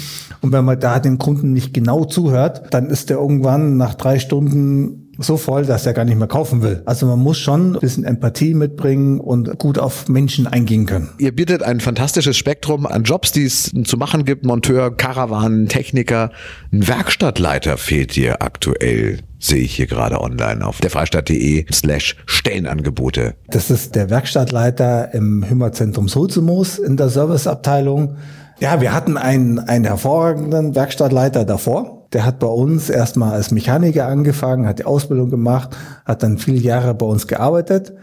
Und 0.41 0.51
wenn 0.51 0.65
man 0.65 0.79
da 0.79 0.99
dem 0.99 1.17
Kunden 1.17 1.53
nicht 1.53 1.73
genau 1.73 2.03
zuhört, 2.03 2.63
dann 2.71 2.89
ist 2.89 3.09
er 3.09 3.17
irgendwann 3.17 3.77
nach 3.77 3.95
drei 3.95 4.19
Stunden 4.19 5.02
so 5.19 5.37
voll, 5.37 5.65
dass 5.65 5.85
er 5.85 5.93
gar 5.93 6.05
nicht 6.05 6.17
mehr 6.17 6.27
kaufen 6.27 6.61
will. 6.61 6.81
Also 6.85 7.05
man 7.05 7.19
muss 7.19 7.37
schon 7.37 7.75
ein 7.75 7.79
bisschen 7.79 8.03
Empathie 8.03 8.53
mitbringen 8.53 9.19
und 9.19 9.57
gut 9.59 9.77
auf 9.77 10.07
Menschen 10.07 10.47
eingehen 10.47 10.85
können. 10.85 11.09
Ihr 11.17 11.35
bietet 11.35 11.63
ein 11.63 11.79
fantastisches 11.79 12.37
Spektrum 12.37 12.85
an 12.85 13.03
Jobs, 13.03 13.31
die 13.31 13.45
es 13.45 13.71
zu 13.85 13.97
machen 13.97 14.25
gibt. 14.25 14.45
Monteur, 14.45 14.95
Karawanen, 14.95 15.67
Techniker. 15.67 16.31
Ein 16.71 16.87
Werkstattleiter 16.87 17.77
fehlt 17.77 18.15
dir 18.15 18.41
aktuell 18.41 19.19
sehe 19.39 19.61
ich 19.61 19.75
hier 19.75 19.87
gerade 19.87 20.21
online 20.21 20.65
auf 20.65 20.79
der 20.79 20.89
Freistadt.de 20.89 21.65
slash 21.69 22.15
Stellenangebote. 22.25 23.35
Das 23.49 23.69
ist 23.69 23.93
der 23.93 24.09
Werkstattleiter 24.09 25.13
im 25.13 25.43
Hümmerzentrum 25.47 26.07
Sulzemoos 26.07 26.79
in 26.79 26.95
der 26.95 27.09
Serviceabteilung. 27.09 28.15
Ja, 28.59 28.79
wir 28.79 28.93
hatten 28.93 29.17
einen, 29.17 29.59
einen 29.59 29.83
hervorragenden 29.83 30.75
Werkstattleiter 30.75 31.43
davor. 31.43 32.02
Der 32.13 32.25
hat 32.25 32.39
bei 32.39 32.47
uns 32.47 32.89
erstmal 32.89 33.33
als 33.33 33.51
Mechaniker 33.51 34.07
angefangen, 34.07 34.67
hat 34.67 34.79
die 34.79 34.85
Ausbildung 34.85 35.29
gemacht, 35.29 35.75
hat 36.05 36.23
dann 36.23 36.37
viele 36.37 36.59
Jahre 36.59 36.93
bei 36.93 37.05
uns 37.05 37.27
gearbeitet 37.27 37.93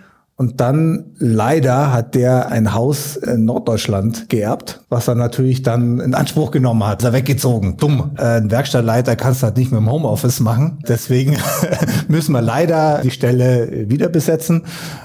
und 0.40 0.58
dann 0.58 1.12
leider 1.18 1.92
hat 1.92 2.14
der 2.14 2.50
ein 2.50 2.72
Haus 2.72 3.16
in 3.16 3.44
Norddeutschland 3.44 4.30
geerbt, 4.30 4.80
was 4.88 5.06
er 5.06 5.14
natürlich 5.14 5.62
dann 5.62 6.00
in 6.00 6.14
Anspruch 6.14 6.50
genommen 6.50 6.82
hat. 6.86 7.02
Ist 7.02 7.04
er 7.04 7.12
weggezogen. 7.12 7.76
Dumm. 7.76 8.12
Äh, 8.16 8.38
ein 8.38 8.50
Werkstattleiter 8.50 9.16
kannst 9.16 9.42
du 9.42 9.48
halt 9.48 9.58
nicht 9.58 9.70
mit 9.70 9.78
dem 9.78 9.90
Homeoffice 9.90 10.40
machen. 10.40 10.78
Deswegen 10.88 11.36
müssen 12.08 12.32
wir 12.32 12.40
leider 12.40 13.02
die 13.02 13.10
Stelle 13.10 13.90
wieder 13.90 14.08
besetzen. 14.08 14.62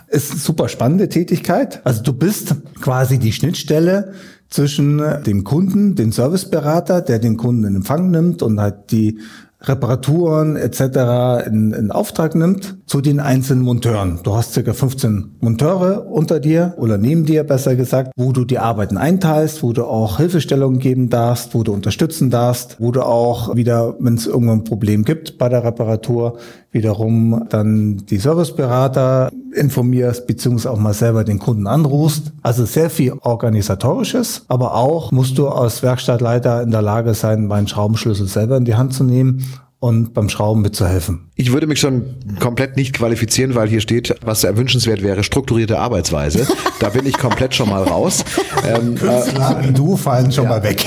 Ist 0.08 0.32
eine 0.32 0.40
super 0.40 0.70
spannende 0.70 1.10
Tätigkeit. 1.10 1.82
Also 1.84 2.02
du 2.02 2.14
bist 2.14 2.56
quasi 2.80 3.20
die 3.20 3.34
Schnittstelle 3.34 4.14
zwischen 4.56 5.02
dem 5.26 5.44
Kunden, 5.44 5.96
dem 5.96 6.14
Serviceberater, 6.14 7.02
der 7.02 7.20
den 7.20 7.36
Kunden 7.36 7.66
in 7.66 7.76
Empfang 7.76 8.10
nimmt 8.10 8.42
und 8.42 8.60
halt 8.60 8.92
die 8.92 9.20
Reparaturen 9.62 10.56
etc. 10.58 11.48
In, 11.48 11.72
in 11.72 11.92
Auftrag 11.92 12.36
nimmt 12.36 12.78
zu 12.86 13.02
den 13.02 13.20
einzelnen 13.20 13.64
Monteuren. 13.64 14.20
Du 14.24 14.36
hast 14.36 14.54
circa 14.54 14.74
15 14.74 15.38
Monteure 15.40 16.08
unter 16.08 16.40
dir 16.40 16.76
oder 16.78 16.98
neben 16.98 17.26
dir 17.26 17.44
besser 17.44 17.76
gesagt, 17.76 18.12
wo 18.16 18.32
du 18.32 18.46
die 18.46 18.60
Arbeiten 18.60 18.98
einteilst, 18.98 19.64
wo 19.64 19.74
du 19.74 19.86
auch 19.86 20.18
Hilfestellungen 20.18 20.80
geben 20.80 21.10
darfst, 21.10 21.56
wo 21.56 21.64
du 21.64 21.74
unterstützen 21.74 22.30
darfst, 22.30 22.78
wo 22.80 22.92
du 22.92 23.02
auch 23.02 23.56
wieder, 23.56 23.96
wenn 24.00 24.16
es 24.16 24.28
irgendwann 24.28 24.60
ein 24.60 24.64
Problem 24.64 25.04
gibt 25.04 25.38
bei 25.38 25.50
der 25.50 25.64
Reparatur, 25.64 26.38
wiederum 26.72 27.46
dann 27.50 27.98
die 28.10 28.18
Serviceberater 28.18 29.32
informierst, 29.54 30.28
beziehungsweise 30.28 30.72
auch 30.72 30.78
mal 30.78 30.94
selber 30.94 31.24
den 31.24 31.40
Kunden 31.40 31.68
anrufst. 31.68 32.34
Also 32.42 32.66
sehr 32.66 32.90
viel 32.90 33.14
organisatorisches, 33.22 34.44
aber 34.50 34.76
auch 34.76 35.12
musst 35.12 35.38
du 35.38 35.48
als 35.48 35.82
Werkstattleiter 35.82 36.62
in 36.62 36.72
der 36.72 36.82
Lage 36.82 37.14
sein, 37.14 37.48
meinen 37.48 37.68
Schraubenschlüssel 37.68 38.28
selber 38.28 38.58
in 38.58 38.66
die 38.66 38.76
Hand 38.76 38.94
zu 38.94 39.06
nehmen 39.06 39.46
und 39.80 40.14
beim 40.14 40.30
Schrauben 40.30 40.62
mitzuhelfen. 40.62 41.25
Ich 41.38 41.52
würde 41.52 41.68
mich 41.68 41.82
schon 41.82 42.16
komplett 42.40 42.78
nicht 42.78 42.94
qualifizieren, 42.94 43.56
weil 43.56 43.68
hier 43.68 43.82
steht, 43.82 44.16
was 44.22 44.46
erwünschenswert 44.46 45.04
wäre, 45.04 45.22
strukturierte 45.22 45.80
Arbeitsweise. 45.80 46.48
Da 46.82 46.90
bin 46.90 47.06
ich 47.06 47.18
komplett 47.18 47.56
schon 47.56 47.70
mal 47.70 47.84
raus. 47.84 48.26
Ähm, 48.68 48.98
äh, 48.98 49.72
du 49.72 49.96
fallen 49.96 50.30
schon 50.30 50.44
ja, 50.44 50.50
mal 50.50 50.64
weg. 50.64 50.86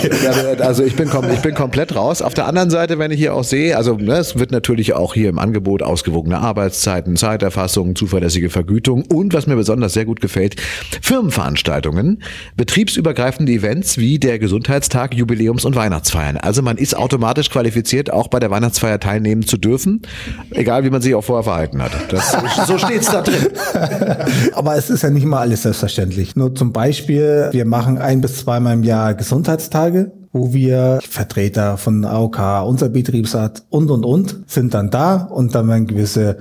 Also 0.61 0.85
ich 0.85 0.95
bin, 0.97 1.11
ich 1.33 1.41
bin 1.41 1.55
komplett 1.55 1.97
raus. 1.97 2.21
Auf 2.21 2.35
der 2.35 2.47
anderen 2.47 2.69
Seite, 2.69 2.99
wenn 2.99 3.11
ich 3.11 3.19
hier 3.19 3.35
auch 3.35 3.43
sehe, 3.43 3.75
also 3.75 3.95
ne, 3.95 4.19
es 4.19 4.39
wird 4.39 4.53
natürlich 4.53 4.93
auch 4.93 5.15
hier 5.15 5.31
im 5.31 5.39
Angebot 5.39 5.83
ausgewogene 5.83 6.39
Arbeitszeiten, 6.39 7.17
Zeiterfassung, 7.17 7.97
zuverlässige 7.97 8.51
Vergütung 8.51 9.03
und 9.07 9.33
was 9.33 9.47
mir 9.47 9.57
besonders 9.57 9.95
sehr 9.95 10.05
gut 10.05 10.21
gefällt, 10.21 10.57
Firmenveranstaltungen, 11.01 12.23
betriebsübergreifende 12.57 13.51
Events 13.51 13.97
wie 13.97 14.19
der 14.19 14.39
Gesundheitstag, 14.39 15.15
Jubiläums- 15.15 15.65
und 15.65 15.75
Weihnachtsfeiern. 15.75 16.37
Also 16.37 16.61
man 16.61 16.77
ist 16.77 16.95
automatisch 16.95 17.49
qualifiziert, 17.49 18.13
auch 18.13 18.29
bei 18.29 18.41
der 18.41 18.51
Weihnachtsfeier 18.51 19.01
teilnehmen 19.01 19.43
zu 19.43 19.57
dürfen. 19.57 20.03
Egal, 20.51 20.85
wie 20.85 20.91
man 20.91 21.03
sich 21.03 21.15
auch 21.15 21.25
vorher 21.25 21.45
verhalten 21.45 21.83
hat. 21.83 21.93
Das, 22.11 22.37
so 22.67 22.79
steht's 22.79 23.11
da 23.11 23.23
drin. 23.23 23.49
Aber 24.55 24.77
es 24.77 24.91
ist 24.91 25.03
ja 25.03 25.11
nicht 25.11 25.25
immer 25.25 25.41
alles 25.41 25.63
selbstverständlich. 25.63 26.37
Nur 26.37 26.55
zum 26.55 26.73
Beispiel, 26.73 27.49
wir 27.53 27.65
machen 27.65 27.99
ein 27.99 28.21
bis 28.21 28.39
zweimal 28.39 28.75
im 28.75 28.83
Jahr 28.83 29.15
Gesundheitstage 29.15 30.13
wo 30.33 30.53
wir 30.53 31.01
Vertreter 31.09 31.79
von 31.79 32.05
AOK, 32.05 32.39
unser 32.67 32.89
Betriebsrat 32.89 33.63
und, 33.71 33.91
und, 33.91 34.05
und 34.05 34.37
sind 34.47 34.75
dann 34.75 34.91
da 34.91 35.17
und 35.17 35.55
dann 35.55 35.69
werden 35.69 35.87
gewisse 35.87 36.39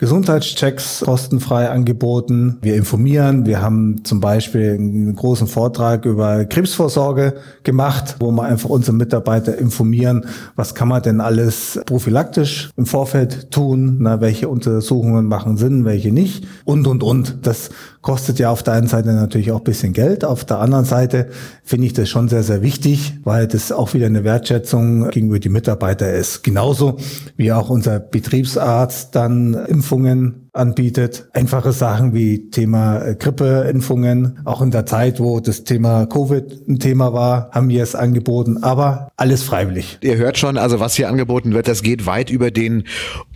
Gesundheitschecks 0.00 1.00
kostenfrei 1.04 1.68
angeboten. 1.70 2.58
Wir 2.62 2.76
informieren. 2.76 3.46
Wir 3.46 3.60
haben 3.60 4.04
zum 4.04 4.20
Beispiel 4.20 4.74
einen 4.74 5.16
großen 5.16 5.48
Vortrag 5.48 6.04
über 6.04 6.44
Krebsvorsorge 6.44 7.34
gemacht, 7.64 8.14
wo 8.20 8.30
wir 8.30 8.44
einfach 8.44 8.68
unsere 8.68 8.96
Mitarbeiter 8.96 9.58
informieren, 9.58 10.26
was 10.54 10.76
kann 10.76 10.86
man 10.86 11.02
denn 11.02 11.20
alles 11.20 11.80
prophylaktisch 11.84 12.70
im 12.76 12.86
Vorfeld 12.86 13.50
tun, 13.50 13.96
na, 13.98 14.20
welche 14.20 14.48
Untersuchungen 14.48 15.26
machen 15.26 15.56
Sinn, 15.56 15.84
welche 15.84 16.12
nicht 16.12 16.46
und, 16.64 16.86
und, 16.86 17.02
und. 17.02 17.38
Das 17.42 17.70
kostet 18.00 18.38
ja 18.38 18.50
auf 18.50 18.62
der 18.62 18.74
einen 18.74 18.86
Seite 18.86 19.12
natürlich 19.12 19.50
auch 19.50 19.58
ein 19.58 19.64
bisschen 19.64 19.94
Geld. 19.94 20.24
Auf 20.24 20.44
der 20.44 20.60
anderen 20.60 20.84
Seite 20.84 21.26
finde 21.64 21.88
ich 21.88 21.92
das 21.92 22.08
schon 22.08 22.28
sehr, 22.28 22.44
sehr 22.44 22.62
wichtig, 22.62 23.18
weil 23.24 23.48
das 23.48 23.72
auch 23.72 23.94
wieder 23.94 24.06
eine 24.06 24.22
Wertschätzung 24.22 25.10
gegenüber 25.10 25.40
die 25.40 25.48
Mitarbeiter 25.48 26.12
ist. 26.12 26.44
Genauso 26.44 26.98
wie 27.36 27.52
auch 27.52 27.68
unser 27.68 27.98
Betriebsarzt 27.98 29.16
dann 29.16 29.54
im 29.54 29.82
Impfungen 29.88 30.47
anbietet. 30.52 31.28
Einfache 31.32 31.72
Sachen 31.72 32.14
wie 32.14 32.50
Thema 32.50 33.00
äh, 33.00 33.14
Grippeimpfungen. 33.14 34.40
Auch 34.44 34.62
in 34.62 34.70
der 34.70 34.86
Zeit, 34.86 35.20
wo 35.20 35.40
das 35.40 35.64
Thema 35.64 36.06
Covid 36.06 36.68
ein 36.68 36.78
Thema 36.78 37.12
war, 37.12 37.50
haben 37.52 37.68
wir 37.68 37.82
es 37.82 37.94
angeboten. 37.94 38.62
Aber 38.62 39.10
alles 39.16 39.42
freiwillig. 39.42 39.98
Ihr 40.00 40.16
hört 40.16 40.38
schon, 40.38 40.58
also 40.58 40.80
was 40.80 40.94
hier 40.94 41.08
angeboten 41.08 41.54
wird, 41.54 41.68
das 41.68 41.82
geht 41.82 42.06
weit 42.06 42.30
über 42.30 42.50
den 42.50 42.84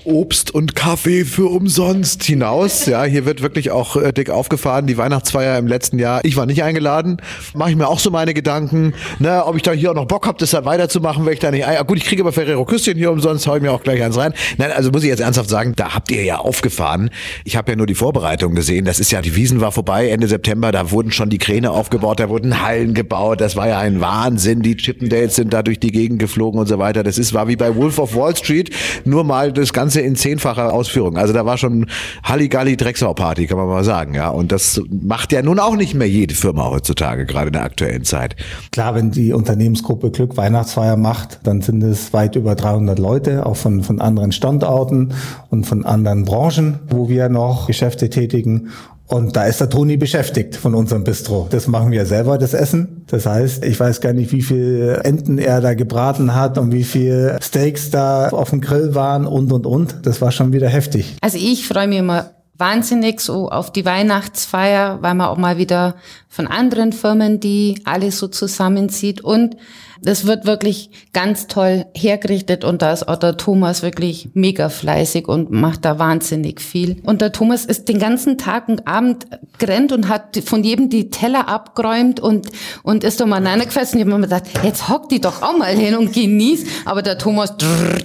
Obst 0.05 0.53
und 0.53 0.75
Kaffee 0.75 1.25
für 1.25 1.51
umsonst 1.51 2.23
hinaus. 2.25 2.87
Ja, 2.87 3.05
hier 3.05 3.25
wird 3.25 3.43
wirklich 3.43 3.71
auch 3.71 3.97
äh, 3.97 4.13
dick 4.13 4.31
aufgefahren. 4.31 4.87
Die 4.87 4.97
Weihnachtsfeier 4.97 5.59
im 5.59 5.67
letzten 5.67 5.99
Jahr. 5.99 6.21
Ich 6.25 6.37
war 6.37 6.47
nicht 6.47 6.63
eingeladen. 6.63 7.19
Mache 7.55 7.71
ich 7.71 7.77
mir 7.77 7.89
auch 7.89 7.99
so 7.99 8.11
meine 8.11 8.35
Gedanken. 8.35 8.95
Ne, 9.19 9.45
ob 9.45 9.57
ich 9.57 9.63
da 9.63 9.73
hier 9.73 9.91
auch 9.91 9.95
noch 9.95 10.07
Bock 10.07 10.27
habe, 10.27 10.39
das 10.39 10.51
da 10.51 10.65
weiterzumachen, 10.65 11.25
wenn 11.25 11.33
ich 11.33 11.39
da 11.39 11.51
nicht. 11.51 11.67
Ah, 11.67 11.83
gut, 11.83 11.99
ich 11.99 12.05
kriege 12.05 12.23
aber 12.23 12.33
Ferrero 12.33 12.65
Küsschen 12.65 12.97
hier 12.97 13.11
umsonst, 13.11 13.47
hau 13.47 13.57
ich 13.57 13.63
mir 13.63 13.73
auch 13.73 13.83
gleich 13.83 14.03
eins 14.03 14.17
rein. 14.17 14.35
Nein, 14.59 14.73
also 14.73 14.91
muss 14.91 15.03
ich 15.03 15.09
jetzt 15.09 15.21
ernsthaft 15.21 15.51
sagen, 15.51 15.75
da 15.77 15.95
habt 15.95 16.11
ihr 16.11 16.25
ja 16.25 16.39
aufgefahren. 16.39 17.02
Ich 17.45 17.57
habe 17.57 17.73
ja 17.73 17.77
nur 17.77 17.87
die 17.87 17.95
Vorbereitung 17.95 18.55
gesehen. 18.55 18.85
Das 18.85 19.01
ist 19.01 19.11
ja, 19.11 19.21
die 19.21 19.37
Wiesen 19.37 19.61
war 19.61 19.73
vorbei 19.73 20.09
Ende 20.09 20.29
September. 20.29 20.73
Da 20.73 20.91
wurden 20.91 21.13
schon 21.13 21.31
die 21.31 21.39
Kräne 21.39 21.71
aufgebaut, 21.71 22.21
da 22.21 22.29
wurden 22.29 22.63
Hallen 22.63 22.95
gebaut. 22.95 23.41
Das 23.41 23.57
war 23.57 23.69
ja 23.69 23.79
ein 23.79 24.01
Wahnsinn. 24.01 24.63
Die 24.63 24.77
Chippendales 24.77 25.37
sind 25.37 25.53
da 25.53 25.63
durch 25.63 25.81
die 25.81 25.93
Gegend 25.93 26.19
geflogen 26.19 26.61
und 26.61 26.67
so 26.67 26.79
weiter. 26.79 27.03
Das 27.03 27.19
ist 27.19 27.33
war 27.35 27.49
wie 27.49 27.57
bei 27.57 27.75
Wolf 27.77 27.99
of 27.99 28.15
Wall 28.15 28.37
Street, 28.37 28.71
nur 29.05 29.25
mal 29.25 29.53
das 29.53 29.73
Ganze 29.73 30.01
in 30.01 30.17
zehnfacher 30.17 30.73
Ausführung. 30.73 31.17
Also 31.17 31.33
da 31.33 31.45
war 31.47 31.59
schon 31.59 31.87
Halligalli 32.25 32.77
Drecksau-Party, 32.77 33.47
kann 33.47 33.59
man 33.59 33.67
mal 33.67 33.85
sagen. 33.85 34.15
Ja, 34.15 34.29
und 34.29 34.53
das 34.53 34.81
macht 34.91 35.33
ja 35.33 35.43
nun 35.43 35.59
auch 35.59 35.77
nicht 35.77 35.95
mehr 35.95 36.09
jede 36.09 36.35
Firma 36.35 36.71
heutzutage, 36.71 37.27
gerade 37.27 37.49
in 37.49 37.53
der 37.55 37.65
aktuellen 37.65 38.05
Zeit. 38.05 38.37
Klar, 38.71 38.95
wenn 38.95 39.11
die 39.11 39.33
Unternehmensgruppe 39.33 40.11
Glück 40.11 40.37
Weihnachtsfeier 40.37 40.97
macht, 40.97 41.41
dann 41.45 41.61
sind 41.61 41.83
es 41.83 42.13
weit 42.13 42.37
über 42.37 42.55
300 42.55 42.99
Leute, 42.99 43.47
auch 43.47 43.57
von, 43.57 43.83
von 43.83 44.01
anderen 44.01 44.33
Standorten 44.33 45.13
und 45.51 45.67
von 45.67 45.85
anderen 45.85 46.25
Branchen, 46.25 46.81
wo 46.93 47.09
wir 47.09 47.29
noch 47.29 47.67
Geschäfte 47.67 48.09
tätigen 48.11 48.71
Und 49.07 49.37
da 49.37 49.45
ist 49.45 49.61
der 49.61 49.69
Toni 49.69 49.97
beschäftigt 49.99 50.57
von 50.57 50.75
unserem 50.75 51.05
Bistro. 51.05 51.47
Das 51.51 51.67
machen 51.67 51.91
wir 51.91 52.07
selber, 52.07 52.39
das 52.39 52.55
Essen. 52.55 53.05
Das 53.09 53.27
heißt, 53.27 53.65
ich 53.65 53.79
weiß 53.79 54.01
gar 54.01 54.15
nicht, 54.15 54.33
wie 54.33 54.41
viel 54.41 55.01
Enten 55.05 55.39
er 55.39 55.61
da 55.61 55.75
gebraten 55.75 56.35
hat 56.35 56.57
und 56.57 56.73
wie 56.73 56.85
viel 56.85 57.37
Steaks 57.43 57.91
da 57.91 58.29
auf 58.31 58.51
dem 58.51 58.61
Grill 58.63 58.95
waren 58.95 59.27
und, 59.27 59.53
und, 59.53 59.67
und. 59.67 60.07
Das 60.07 60.23
war 60.23 60.31
schon 60.31 60.53
wieder 60.53 60.69
heftig. 60.69 61.17
Also 61.21 61.37
ich 61.37 61.67
freue 61.67 61.89
mich 61.89 61.99
immer 61.99 62.31
wahnsinnig 62.57 63.21
so 63.21 63.49
auf 63.49 63.73
die 63.73 63.85
Weihnachtsfeier, 63.85 64.99
weil 65.01 65.15
man 65.15 65.29
auch 65.29 65.39
mal 65.39 65.59
wieder 65.59 65.97
von 66.29 66.47
anderen 66.47 66.93
Firmen, 66.93 67.41
die 67.41 67.81
alles 67.85 68.19
so 68.19 68.29
zusammenzieht 68.29 69.23
und 69.23 69.57
das 70.05 70.27
wird 70.27 70.47
wirklich 70.47 70.91
ganz 71.13 71.47
toll 71.47 71.87
hergerichtet 71.95 72.65
und 72.65 72.83
da 72.83 72.93
ist 72.93 73.07
auch 73.07 73.17
der 73.17 73.37
Thomas 73.37 73.83
wirklich 73.83 74.31
mega 74.35 74.69
fleißig 74.69 75.29
und 75.29 75.53
macht 75.53 75.85
da 75.85 76.01
wahnsinnig 76.01 76.61
viel. 76.61 77.01
Und 77.05 77.21
der 77.21 77.31
Thomas 77.31 77.65
ist 77.65 77.89
den 77.89 78.01
ganzen 78.01 78.37
Tag 78.37 78.69
und 78.69 78.89
Abend 78.89 79.27
gerannt 79.59 79.93
und 79.93 80.09
hat 80.09 80.37
von 80.45 80.65
jedem 80.65 80.91
die 80.91 81.11
Teller 81.11 81.49
abgeräumt 81.49 82.19
und, 82.19 82.49
und 82.83 83.05
ist 83.05 83.21
da 83.21 83.27
mal 83.27 83.47
reingefasst 83.47 83.95
und 83.95 84.01
ich 84.01 84.07
habe 84.07 84.19
mir 84.19 84.27
gedacht, 84.27 84.45
jetzt 84.65 84.89
hock 84.89 85.09
die 85.09 85.21
doch 85.21 85.41
auch 85.41 85.57
mal 85.57 85.73
hin 85.73 85.95
und 85.95 86.13
genieß. 86.13 86.65
Aber 86.85 87.03
der 87.03 87.17
Thomas 87.17 87.55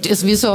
ist 0.08 0.24
wie 0.24 0.36
so... 0.36 0.48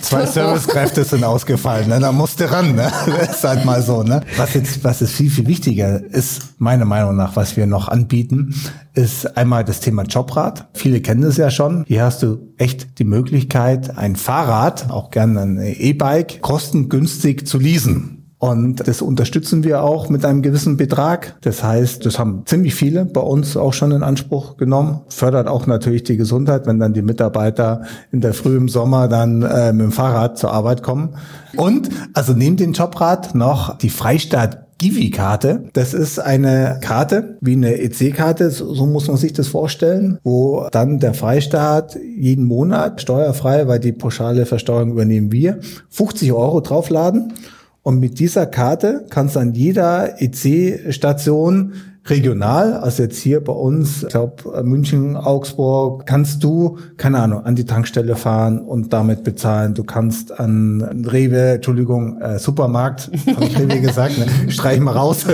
Zwei 0.00 0.26
Servicekräfte 0.26 1.04
sind 1.04 1.24
ausgefallen, 1.24 1.88
ne? 1.88 2.00
da 2.00 2.12
musste 2.12 2.50
ran, 2.50 2.74
ne? 2.74 2.90
Das 3.06 3.36
ist 3.36 3.44
halt 3.44 3.64
mal 3.64 3.82
so, 3.82 4.02
ne? 4.02 4.20
Was 4.36 4.54
jetzt, 4.54 4.84
was 4.84 5.02
ist 5.02 5.12
viel, 5.12 5.30
viel 5.30 5.46
wichtiger 5.46 6.02
ist, 6.02 6.60
meiner 6.60 6.84
Meinung 6.84 7.16
nach, 7.16 7.36
was 7.36 7.56
wir 7.56 7.66
noch 7.66 7.88
anbieten, 7.88 8.54
ist 8.94 9.36
einmal 9.36 9.64
das 9.64 9.80
Thema 9.80 10.02
Jobrad. 10.02 10.68
Viele 10.74 11.00
kennen 11.00 11.22
es 11.22 11.36
ja 11.36 11.50
schon. 11.50 11.84
Hier 11.86 12.04
hast 12.04 12.22
du 12.22 12.52
echt 12.56 12.98
die 12.98 13.04
Möglichkeit, 13.04 13.96
ein 13.96 14.16
Fahrrad, 14.16 14.90
auch 14.90 15.10
gerne 15.10 15.40
ein 15.40 15.58
E-Bike, 15.58 16.40
kostengünstig 16.40 17.46
zu 17.46 17.58
leasen. 17.58 18.17
Und 18.38 18.86
das 18.86 19.02
unterstützen 19.02 19.64
wir 19.64 19.82
auch 19.82 20.08
mit 20.08 20.24
einem 20.24 20.42
gewissen 20.42 20.76
Betrag. 20.76 21.36
Das 21.40 21.64
heißt, 21.64 22.06
das 22.06 22.20
haben 22.20 22.42
ziemlich 22.46 22.74
viele 22.74 23.04
bei 23.04 23.20
uns 23.20 23.56
auch 23.56 23.72
schon 23.72 23.90
in 23.90 24.04
Anspruch 24.04 24.56
genommen. 24.56 25.00
Fördert 25.08 25.48
auch 25.48 25.66
natürlich 25.66 26.04
die 26.04 26.16
Gesundheit, 26.16 26.66
wenn 26.66 26.78
dann 26.78 26.92
die 26.92 27.02
Mitarbeiter 27.02 27.82
in 28.12 28.20
der 28.20 28.34
Früh 28.34 28.56
im 28.56 28.68
Sommer 28.68 29.08
dann 29.08 29.42
äh, 29.42 29.72
mit 29.72 29.86
dem 29.86 29.92
Fahrrad 29.92 30.38
zur 30.38 30.52
Arbeit 30.52 30.84
kommen. 30.84 31.16
Und 31.56 31.88
also 32.14 32.32
neben 32.32 32.56
dem 32.56 32.74
Jobrad 32.74 33.34
noch 33.34 33.76
die 33.78 33.90
Freistaat 33.90 34.68
Givi-Karte. 34.78 35.64
Das 35.72 35.92
ist 35.92 36.20
eine 36.20 36.78
Karte, 36.80 37.36
wie 37.40 37.54
eine 37.54 37.80
EC-Karte, 37.80 38.50
so 38.50 38.86
muss 38.86 39.08
man 39.08 39.16
sich 39.16 39.32
das 39.32 39.48
vorstellen, 39.48 40.18
wo 40.22 40.68
dann 40.70 41.00
der 41.00 41.14
Freistaat 41.14 41.96
jeden 41.96 42.44
Monat 42.44 43.00
steuerfrei, 43.00 43.66
weil 43.66 43.80
die 43.80 43.92
pauschale 43.92 44.46
Versteuerung 44.46 44.92
übernehmen 44.92 45.32
wir, 45.32 45.58
50 45.88 46.32
Euro 46.32 46.60
draufladen. 46.60 47.32
Und 47.88 48.00
mit 48.00 48.18
dieser 48.18 48.44
Karte 48.44 49.06
kannst 49.08 49.36
du 49.36 49.40
an 49.40 49.54
jeder 49.54 50.20
EC-Station 50.20 51.72
regional, 52.10 52.74
also 52.74 53.02
jetzt 53.02 53.18
hier 53.18 53.42
bei 53.42 53.52
uns, 53.52 54.02
ich 54.02 54.08
glaube 54.08 54.62
München, 54.62 55.16
Augsburg, 55.16 56.06
kannst 56.06 56.42
du, 56.44 56.78
keine 56.96 57.18
Ahnung, 57.20 57.44
an 57.44 57.54
die 57.54 57.64
Tankstelle 57.64 58.16
fahren 58.16 58.60
und 58.60 58.92
damit 58.92 59.24
bezahlen. 59.24 59.74
Du 59.74 59.84
kannst 59.84 60.38
an 60.38 61.06
Rewe, 61.10 61.54
Entschuldigung, 61.54 62.20
äh, 62.20 62.38
Supermarkt, 62.38 63.10
habe 63.34 63.44
ich 63.44 63.58
Rewe 63.58 63.80
gesagt, 63.80 64.18
ne? 64.18 64.26
streich 64.48 64.80
mal 64.80 64.92
raus. 64.92 65.26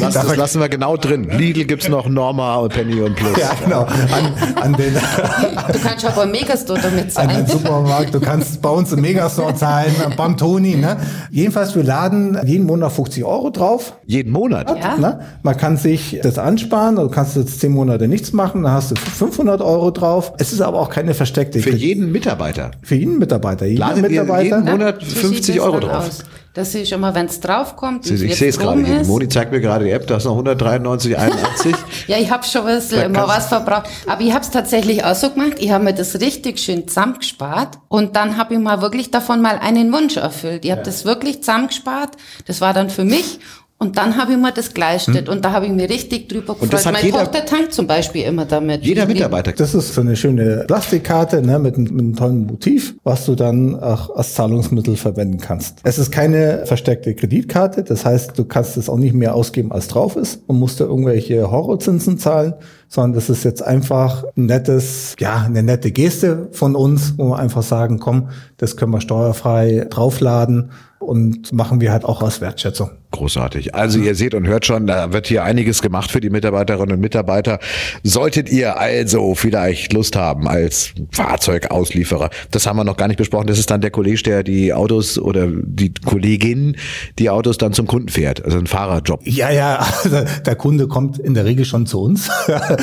das, 0.00 0.14
das 0.14 0.36
lassen 0.36 0.60
wir 0.60 0.68
genau 0.68 0.96
drin. 0.96 1.28
Lidl 1.30 1.64
gibt's 1.64 1.88
noch 1.88 2.08
Norma 2.08 2.56
und 2.56 2.72
Penny 2.72 3.00
und 3.00 3.16
Plus. 3.16 3.38
Ja, 3.38 3.50
genau. 3.62 3.82
An, 3.82 4.62
an 4.62 4.72
den, 4.74 4.94
du 4.94 5.78
kannst 5.78 6.06
auch 6.06 6.12
beim 6.12 6.30
Megastore 6.30 6.80
damit 6.80 7.12
zahlen. 7.12 7.30
An 7.30 7.36
den 7.36 7.46
Supermarkt, 7.46 8.14
du 8.14 8.20
kannst 8.20 8.60
bei 8.60 8.70
uns 8.70 8.92
im 8.92 9.00
Megastore 9.00 9.54
zahlen, 9.54 9.94
beim 10.16 10.36
Toni. 10.36 10.76
Ne? 10.76 10.96
Jedenfalls, 11.30 11.74
wir 11.74 11.84
laden 11.84 12.38
jeden 12.44 12.66
Monat 12.66 12.92
50 12.92 13.24
Euro 13.24 13.50
drauf. 13.50 13.94
Jeden 14.06 14.32
Monat? 14.32 14.68
Ja. 14.78 14.96
Ne? 14.96 15.20
Man 15.42 15.56
kann 15.56 15.69
sich 15.76 16.18
das 16.22 16.38
ansparen, 16.38 16.96
du 16.96 17.08
kannst 17.08 17.36
jetzt 17.36 17.60
zehn 17.60 17.72
Monate 17.72 18.08
nichts 18.08 18.32
machen, 18.32 18.62
dann 18.62 18.72
hast 18.72 18.90
du 18.90 18.96
500 18.96 19.60
Euro 19.60 19.90
drauf. 19.90 20.32
Es 20.38 20.52
ist 20.52 20.60
aber 20.60 20.80
auch 20.80 20.90
keine 20.90 21.14
versteckte. 21.14 21.60
Für 21.60 21.70
jeden 21.70 22.12
Mitarbeiter? 22.12 22.70
Für 22.82 22.94
jeden 22.94 23.18
Mitarbeiter. 23.18 23.66
Jeden 23.66 24.00
Mitarbeiter. 24.00 24.58
Jeden 24.58 24.64
Monat 24.64 25.02
50 25.02 25.60
Euro 25.60 25.80
drauf. 25.80 26.08
Aus? 26.08 26.24
Das 26.52 26.72
sehe 26.72 26.82
ich 26.82 26.90
immer, 26.90 27.14
wenn 27.14 27.26
es 27.26 27.38
draufkommt. 27.38 28.10
Ich 28.10 28.36
sehe 28.36 28.48
es 28.48 28.58
gerade 28.58 28.84
hier. 28.84 29.04
Moni 29.04 29.28
zeigt 29.28 29.52
mir 29.52 29.60
gerade 29.60 29.84
die 29.84 29.92
App, 29.92 30.08
da 30.08 30.16
ist 30.16 30.24
noch 30.24 30.36
193,81. 30.36 31.74
ja, 32.08 32.16
ich 32.18 32.28
habe 32.28 32.44
schon 32.44 32.64
was, 32.64 32.90
immer 32.90 33.28
was 33.28 33.46
verbraucht. 33.46 33.88
Aber 34.08 34.20
ich 34.20 34.32
habe 34.32 34.44
es 34.44 34.50
tatsächlich 34.50 35.04
auch 35.04 35.14
so 35.14 35.30
gemacht. 35.30 35.54
Ich 35.58 35.70
habe 35.70 35.84
mir 35.84 35.94
das 35.94 36.20
richtig 36.20 36.58
schön 36.58 36.88
zusammengespart. 36.88 37.78
Und 37.86 38.16
dann 38.16 38.36
habe 38.36 38.54
ich 38.54 38.60
mal 38.60 38.82
wirklich 38.82 39.12
davon 39.12 39.40
mal 39.40 39.58
einen 39.60 39.92
Wunsch 39.92 40.16
erfüllt. 40.16 40.64
Ich 40.64 40.72
habe 40.72 40.80
ja. 40.80 40.84
das 40.84 41.04
wirklich 41.04 41.40
zusammengespart. 41.40 42.16
Das 42.46 42.60
war 42.60 42.74
dann 42.74 42.90
für 42.90 43.04
mich. 43.04 43.38
Und 43.82 43.96
dann 43.96 44.18
habe 44.18 44.32
ich 44.32 44.38
mir 44.38 44.52
das 44.52 44.74
geleistet 44.74 45.26
hm. 45.26 45.32
und 45.32 45.42
da 45.42 45.52
habe 45.52 45.64
ich 45.64 45.72
mir 45.72 45.88
richtig 45.88 46.28
drüber 46.28 46.52
und 46.52 46.70
gefreut. 46.70 46.92
Meine 46.92 47.02
jeder, 47.02 47.24
Tochter 47.24 47.46
tankt 47.46 47.72
zum 47.72 47.86
Beispiel 47.86 48.24
immer 48.24 48.44
damit. 48.44 48.84
Jeder 48.84 49.06
Mitarbeiter. 49.06 49.52
Das 49.52 49.74
ist 49.74 49.94
so 49.94 50.02
eine 50.02 50.16
schöne 50.16 50.64
Plastikkarte 50.66 51.40
ne, 51.40 51.58
mit, 51.58 51.78
mit 51.78 51.90
einem 51.90 52.14
tollen 52.14 52.46
Motiv, 52.46 52.94
was 53.04 53.24
du 53.24 53.34
dann 53.34 53.80
auch 53.80 54.14
als 54.14 54.34
Zahlungsmittel 54.34 54.96
verwenden 54.96 55.38
kannst. 55.38 55.78
Es 55.82 55.98
ist 55.98 56.10
keine 56.10 56.66
versteckte 56.66 57.14
Kreditkarte, 57.14 57.82
das 57.82 58.04
heißt, 58.04 58.38
du 58.38 58.44
kannst 58.44 58.76
es 58.76 58.90
auch 58.90 58.98
nicht 58.98 59.14
mehr 59.14 59.34
ausgeben, 59.34 59.72
als 59.72 59.88
drauf 59.88 60.14
ist 60.14 60.42
und 60.46 60.58
musst 60.58 60.78
da 60.78 60.84
irgendwelche 60.84 61.50
Horrorzinsen 61.50 62.18
zahlen, 62.18 62.52
sondern 62.86 63.14
das 63.14 63.30
ist 63.30 63.44
jetzt 63.44 63.62
einfach 63.62 64.24
ein 64.36 64.44
nettes, 64.44 65.16
ja, 65.18 65.44
eine 65.46 65.62
nette 65.62 65.90
Geste 65.90 66.48
von 66.52 66.76
uns, 66.76 67.14
wo 67.16 67.30
wir 67.30 67.38
einfach 67.38 67.62
sagen, 67.62 67.98
komm, 67.98 68.28
das 68.58 68.76
können 68.76 68.92
wir 68.92 69.00
steuerfrei 69.00 69.86
draufladen 69.88 70.70
und 70.98 71.50
machen 71.54 71.80
wir 71.80 71.92
halt 71.92 72.04
auch 72.04 72.20
aus 72.20 72.42
Wertschätzung. 72.42 72.90
Großartig. 73.12 73.74
Also 73.74 73.98
ihr 73.98 74.14
seht 74.14 74.34
und 74.34 74.46
hört 74.46 74.66
schon, 74.66 74.86
da 74.86 75.12
wird 75.12 75.26
hier 75.26 75.42
einiges 75.42 75.82
gemacht 75.82 76.12
für 76.12 76.20
die 76.20 76.30
Mitarbeiterinnen 76.30 76.94
und 76.94 77.00
Mitarbeiter. 77.00 77.58
Solltet 78.04 78.48
ihr 78.50 78.78
also 78.78 79.34
vielleicht 79.34 79.92
Lust 79.92 80.14
haben 80.14 80.46
als 80.46 80.92
Fahrzeugauslieferer, 81.10 82.30
das 82.52 82.66
haben 82.66 82.76
wir 82.76 82.84
noch 82.84 82.96
gar 82.96 83.08
nicht 83.08 83.16
besprochen, 83.16 83.48
das 83.48 83.58
ist 83.58 83.70
dann 83.70 83.80
der 83.80 83.90
Kollege, 83.90 84.22
der 84.22 84.42
die 84.44 84.72
Autos 84.72 85.18
oder 85.18 85.48
die 85.48 85.92
Kollegin, 85.92 86.76
die 87.18 87.30
Autos 87.30 87.58
dann 87.58 87.72
zum 87.72 87.88
Kunden 87.88 88.08
fährt, 88.08 88.44
also 88.44 88.58
ein 88.58 88.68
Fahrerjob. 88.68 89.20
Ja, 89.24 89.50
ja, 89.50 89.84
also 90.04 90.18
der 90.46 90.54
Kunde 90.54 90.86
kommt 90.86 91.18
in 91.18 91.34
der 91.34 91.44
Regel 91.44 91.64
schon 91.64 91.86
zu 91.86 92.00
uns 92.00 92.30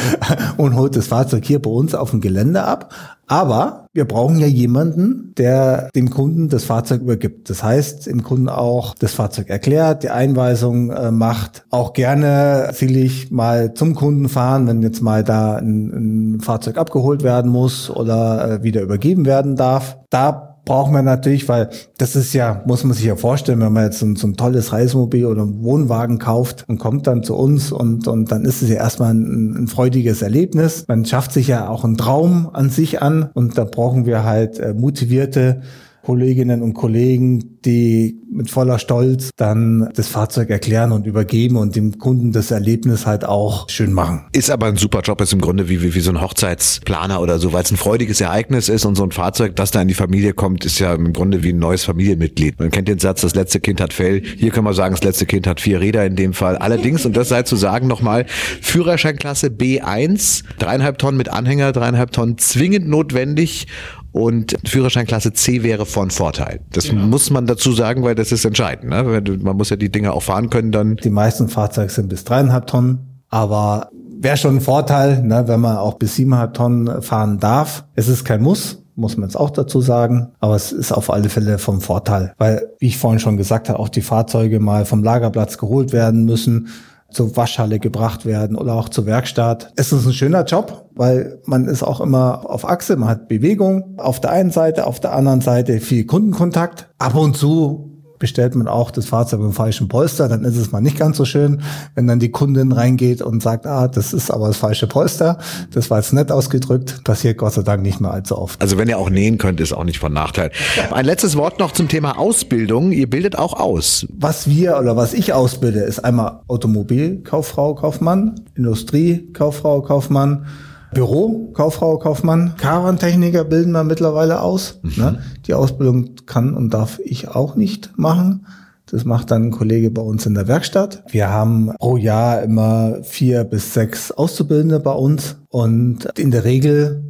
und 0.58 0.76
holt 0.76 0.96
das 0.98 1.08
Fahrzeug 1.08 1.46
hier 1.46 1.62
bei 1.62 1.70
uns 1.70 1.96
auf 1.96 2.12
dem 2.12 2.20
Gelände 2.20 2.64
ab. 2.64 2.94
Aber 3.30 3.88
wir 3.92 4.06
brauchen 4.06 4.40
ja 4.40 4.48
jemanden, 4.48 5.34
der 5.38 5.90
dem 5.94 6.10
Kunden 6.10 6.48
das 6.48 6.64
Fahrzeug 6.64 7.02
übergibt. 7.02 7.50
Das 7.50 7.62
heißt, 7.62 8.08
dem 8.08 8.24
Kunden 8.24 8.48
auch 8.48 8.96
das 8.96 9.14
Fahrzeug 9.14 9.50
erklärt, 9.50 10.04
die 10.04 10.10
Einweisung 10.18 10.90
äh, 10.90 11.12
macht, 11.12 11.66
auch 11.70 11.94
gerne 11.94 12.70
sicherlich 12.74 13.32
mal 13.32 13.74
zum 13.74 13.96
Kunden 13.96 14.28
fahren, 14.28 14.68
wenn 14.68 14.82
jetzt 14.82 15.02
mal 15.02 15.24
da 15.24 15.56
ein, 15.56 16.36
ein 16.36 16.42
Fahrzeug 16.42 16.78
abgeholt 16.78 17.24
werden 17.24 17.52
muss 17.52 17.90
oder 17.90 18.52
äh, 18.52 18.64
wieder 18.64 18.82
übergeben 18.82 19.26
werden 19.26 19.56
darf. 19.56 19.98
Da 20.10 20.48
brauchen 20.68 20.94
wir 20.94 21.02
natürlich, 21.02 21.48
weil 21.48 21.70
das 21.98 22.16
ist 22.16 22.34
ja, 22.34 22.62
muss 22.66 22.84
man 22.84 22.94
sich 22.94 23.06
ja 23.06 23.16
vorstellen, 23.16 23.62
wenn 23.62 23.74
man 23.74 23.86
jetzt 23.86 24.00
so 24.00 24.06
ein, 24.06 24.16
so 24.16 24.28
ein 24.28 24.36
tolles 24.36 24.74
Reisemobil 24.74 25.26
oder 25.26 25.44
einen 25.44 25.64
Wohnwagen 25.64 26.20
kauft 26.20 26.66
und 26.68 26.78
kommt 26.78 27.08
dann 27.08 27.24
zu 27.24 27.36
uns 27.36 27.72
und, 27.72 28.08
und 28.08 28.32
dann 28.32 28.44
ist 28.44 28.62
es 28.62 28.70
ja 28.70 28.76
erstmal 28.76 29.14
ein, 29.14 29.64
ein 29.64 29.68
freudiges 29.68 30.22
Erlebnis. 30.22 30.86
Man 30.88 31.06
schafft 31.06 31.32
sich 31.32 31.48
ja 31.48 31.70
auch 31.70 31.86
einen 31.86 31.98
Traum 31.98 32.50
an 32.52 32.70
sich 32.70 33.02
an 33.02 33.30
und 33.34 33.58
da 33.58 33.64
brauchen 33.64 34.06
wir 34.06 34.24
halt 34.24 34.60
äh, 34.60 34.74
motivierte 34.74 35.62
Kolleginnen 36.08 36.62
und 36.62 36.74
Kollegen, 36.74 37.60
die 37.66 38.18
mit 38.32 38.50
voller 38.50 38.80
Stolz 38.80 39.30
dann 39.36 39.90
das 39.94 40.08
Fahrzeug 40.08 40.50
erklären 40.50 40.94
und 40.94 41.06
übergeben 41.06 41.58
und 41.58 41.76
dem 41.76 41.98
Kunden 41.98 42.32
das 42.32 42.50
Erlebnis 42.50 43.06
halt 43.06 43.26
auch 43.26 43.68
schön 43.70 43.92
machen. 43.92 44.26
Ist 44.32 44.50
aber 44.50 44.68
ein 44.68 44.78
super 44.78 45.02
Job, 45.02 45.20
ist 45.20 45.34
im 45.34 45.42
Grunde 45.42 45.68
wie, 45.68 45.82
wie, 45.82 45.96
wie 45.96 46.00
so 46.00 46.12
ein 46.12 46.22
Hochzeitsplaner 46.22 47.20
oder 47.20 47.40
so, 47.40 47.52
weil 47.52 47.64
es 47.64 47.72
ein 47.72 47.78
freudiges 47.78 48.22
Ereignis 48.22 48.70
ist 48.70 48.86
und 48.86 48.96
so 48.96 49.04
ein 49.04 49.12
Fahrzeug, 49.12 49.58
das 49.58 49.72
da 49.72 49.82
in 49.82 49.90
die 49.90 49.96
Familie 49.96 50.32
kommt, 50.32 50.64
ist 50.64 50.80
ja 50.80 50.94
im 50.94 51.12
Grunde 51.12 51.44
wie 51.44 51.52
ein 51.52 51.60
neues 51.60 51.84
Familienmitglied. 51.84 52.58
Man 52.58 52.72
kennt 52.72 52.88
den 52.88 53.00
Satz, 53.00 53.20
das 53.20 53.36
letzte 53.36 53.60
Kind 53.60 53.82
hat 53.82 53.92
Fell. 53.92 54.22
Hier 54.38 54.52
können 54.52 54.66
wir 54.66 54.74
sagen, 54.74 54.96
das 54.96 55.04
letzte 55.04 55.26
Kind 55.26 55.46
hat 55.46 55.60
vier 55.60 55.82
Räder 55.82 56.06
in 56.06 56.16
dem 56.16 56.32
Fall. 56.32 56.56
Allerdings, 56.56 57.06
und 57.06 57.18
das 57.18 57.28
sei 57.28 57.44
zu 57.44 57.58
sagen 57.58 57.88
nochmal, 57.88 58.28
Führerscheinklasse 58.62 59.48
B1, 59.48 60.46
dreieinhalb 60.58 61.00
Tonnen 61.00 61.18
mit 61.18 61.28
Anhänger, 61.28 61.74
dreieinhalb 61.74 62.14
Tonnen 62.14 62.38
zwingend 62.38 62.88
notwendig 62.88 63.68
und 64.12 64.58
Führerscheinklasse 64.66 65.34
C 65.34 65.64
wäre 65.64 65.86
von 65.86 66.10
Vorteil. 66.12 66.62
Das 66.72 66.86
genau. 66.86 67.06
muss 67.06 67.30
man 67.30 67.46
dazu 67.46 67.72
sagen, 67.72 68.04
weil 68.04 68.16
das 68.16 68.32
ist 68.32 68.46
entscheidend. 68.46 68.90
Ne? 68.90 69.22
Man 69.42 69.58
muss 69.58 69.70
ja 69.70 69.76
die 69.76 69.92
Dinge 69.92 70.14
auch 70.14 70.24
fahren 70.24 70.50
können 70.50 70.72
dann. 70.72 70.96
Die 70.98 71.10
meisten 71.10 71.50
Fahrzeuge 71.50 71.92
sind 71.92 72.10
bis 72.10 72.24
dreieinhalb 72.24 72.68
Tonnen, 72.68 73.22
aber 73.30 73.90
wäre 74.20 74.38
schon 74.38 74.58
ein 74.58 74.62
Vorteil, 74.62 75.22
ne, 75.24 75.48
wenn 75.48 75.60
man 75.60 75.78
auch 75.78 75.96
bis 75.96 76.16
siebeneinhalb 76.16 76.54
Tonnen 76.54 77.02
fahren 77.02 77.40
darf. 77.40 77.86
Es 77.96 78.08
ist 78.08 78.26
kein 78.26 78.42
Muss, 78.42 78.84
muss 78.96 79.16
man 79.18 79.30
jetzt 79.30 79.36
auch 79.36 79.52
dazu 79.52 79.82
sagen. 79.82 80.30
Aber 80.40 80.56
es 80.56 80.72
ist 80.72 80.92
auf 80.92 81.12
alle 81.12 81.30
Fälle 81.30 81.60
vom 81.60 81.82
Vorteil, 81.82 82.34
weil, 82.38 82.68
wie 82.80 82.88
ich 82.88 82.98
vorhin 82.98 83.20
schon 83.20 83.38
gesagt 83.38 83.70
habe, 83.70 83.80
auch 83.80 83.90
die 83.90 84.02
Fahrzeuge 84.02 84.60
mal 84.60 84.86
vom 84.86 85.04
Lagerplatz 85.04 85.58
geholt 85.58 85.94
werden 85.94 86.26
müssen 86.26 86.70
zur 87.18 87.36
Waschhalle 87.36 87.80
gebracht 87.80 88.28
werden 88.28 88.56
oder 88.56 88.76
auch 88.76 88.90
zur 88.90 89.08
Werkstatt. 89.08 89.74
Es 89.76 89.92
ist 89.92 90.06
ein 90.06 90.14
schöner 90.14 90.46
Job, 90.46 90.88
weil 90.94 91.42
man 91.46 91.66
ist 91.66 91.82
auch 91.82 92.00
immer 92.00 92.48
auf 92.48 92.64
Achse, 92.64 92.96
man 92.96 93.10
hat 93.10 93.28
Bewegung 93.28 93.98
auf 93.98 94.22
der 94.22 94.32
einen 94.32 94.52
Seite, 94.52 94.86
auf 94.86 95.00
der 95.00 95.14
anderen 95.14 95.42
Seite 95.42 95.80
viel 95.80 96.06
Kundenkontakt. 96.06 96.90
Ab 97.00 97.16
und 97.16 97.36
zu 97.36 97.97
bestellt 98.20 98.56
man 98.56 98.68
auch 98.68 98.92
das 98.92 99.06
Fahrzeug 99.08 99.42
im 99.42 99.54
falschen 99.54 99.88
Polster, 99.88 100.28
dann 100.28 100.44
ist 100.44 100.58
es 100.58 100.72
mal 100.72 100.82
nicht 100.82 100.98
ganz 100.98 101.18
so 101.18 101.26
schön, 101.26 101.62
wenn 101.96 102.08
dann 102.08 102.20
die 102.20 102.32
Kundin 102.32 102.72
reingeht 102.72 103.22
und 103.22 103.42
sagt, 103.44 103.66
ah, 103.66 103.88
das 103.88 104.14
ist 104.14 104.32
aber 104.32 104.48
das 104.48 104.58
falsche 104.58 104.88
Polster, 104.88 105.38
das 105.72 105.90
war 105.90 106.00
jetzt 106.00 106.14
nett 106.14 106.32
ausgedrückt, 106.32 107.04
passiert 107.04 107.38
Gott 107.38 107.54
sei 107.54 107.62
Dank 107.62 107.82
nicht 107.82 108.02
mehr 108.02 108.12
allzu 108.12 108.38
oft. 108.38 108.62
Also 108.62 108.78
wenn 108.78 108.88
ihr 108.88 108.98
auch 108.98 109.10
nähen 109.10 109.38
könnt, 109.38 109.60
ist 109.60 109.74
auch 109.74 109.84
nicht 109.84 110.00
von 110.00 110.14
Nachteil. 110.14 110.52
Ein 110.92 111.06
letztes 111.06 111.36
Wort 111.36 111.60
noch 111.60 111.72
zum 111.72 111.88
Thema 111.88 112.18
Ausbildung. 112.18 112.92
Ihr 112.92 113.10
bildet 113.10 113.38
auch 113.38 113.60
aus. 113.60 114.08
Was 114.18 114.48
wir 114.48 114.78
oder 114.78 114.96
was 114.96 115.14
ich 115.14 115.34
ausbilde, 115.34 115.80
ist 115.80 116.00
einmal 116.00 116.42
Automobilkauffrau, 116.48 117.76
Kaufmann, 117.76 118.42
Industriekauffrau, 118.56 119.82
Kaufmann, 119.82 120.46
Büro, 120.94 121.52
Kauffrau, 121.54 121.98
Kaufmann, 121.98 122.56
Karantechniker 122.58 123.44
bilden 123.44 123.72
wir 123.72 123.84
mittlerweile 123.84 124.42
aus. 124.42 124.80
Mhm. 124.84 124.92
Ne? 124.98 125.20
Die 125.46 125.54
Ausbildung 125.54 126.16
kann 126.26 126.54
und 126.54 126.74
darf 126.74 127.00
ich 127.04 127.28
auch 127.30 127.56
nicht 127.56 127.98
machen. 127.98 128.46
Das 128.90 129.04
macht 129.04 129.32
dann 129.32 129.48
ein 129.48 129.52
Kollege 129.52 129.92
bei 129.92 130.02
uns 130.02 130.26
in 130.26 130.34
der 130.34 130.48
Werkstatt. 130.48 131.04
Wir 131.10 131.30
haben 131.30 131.72
pro 131.78 131.98
Jahr 131.98 132.42
immer 132.42 133.04
vier 133.04 133.44
bis 133.44 133.74
sechs 133.74 134.12
Auszubildende 134.12 134.80
bei 134.80 134.94
uns 134.94 135.38
und 135.50 136.08
in 136.18 136.32
der 136.32 136.46
Regel 136.46 137.04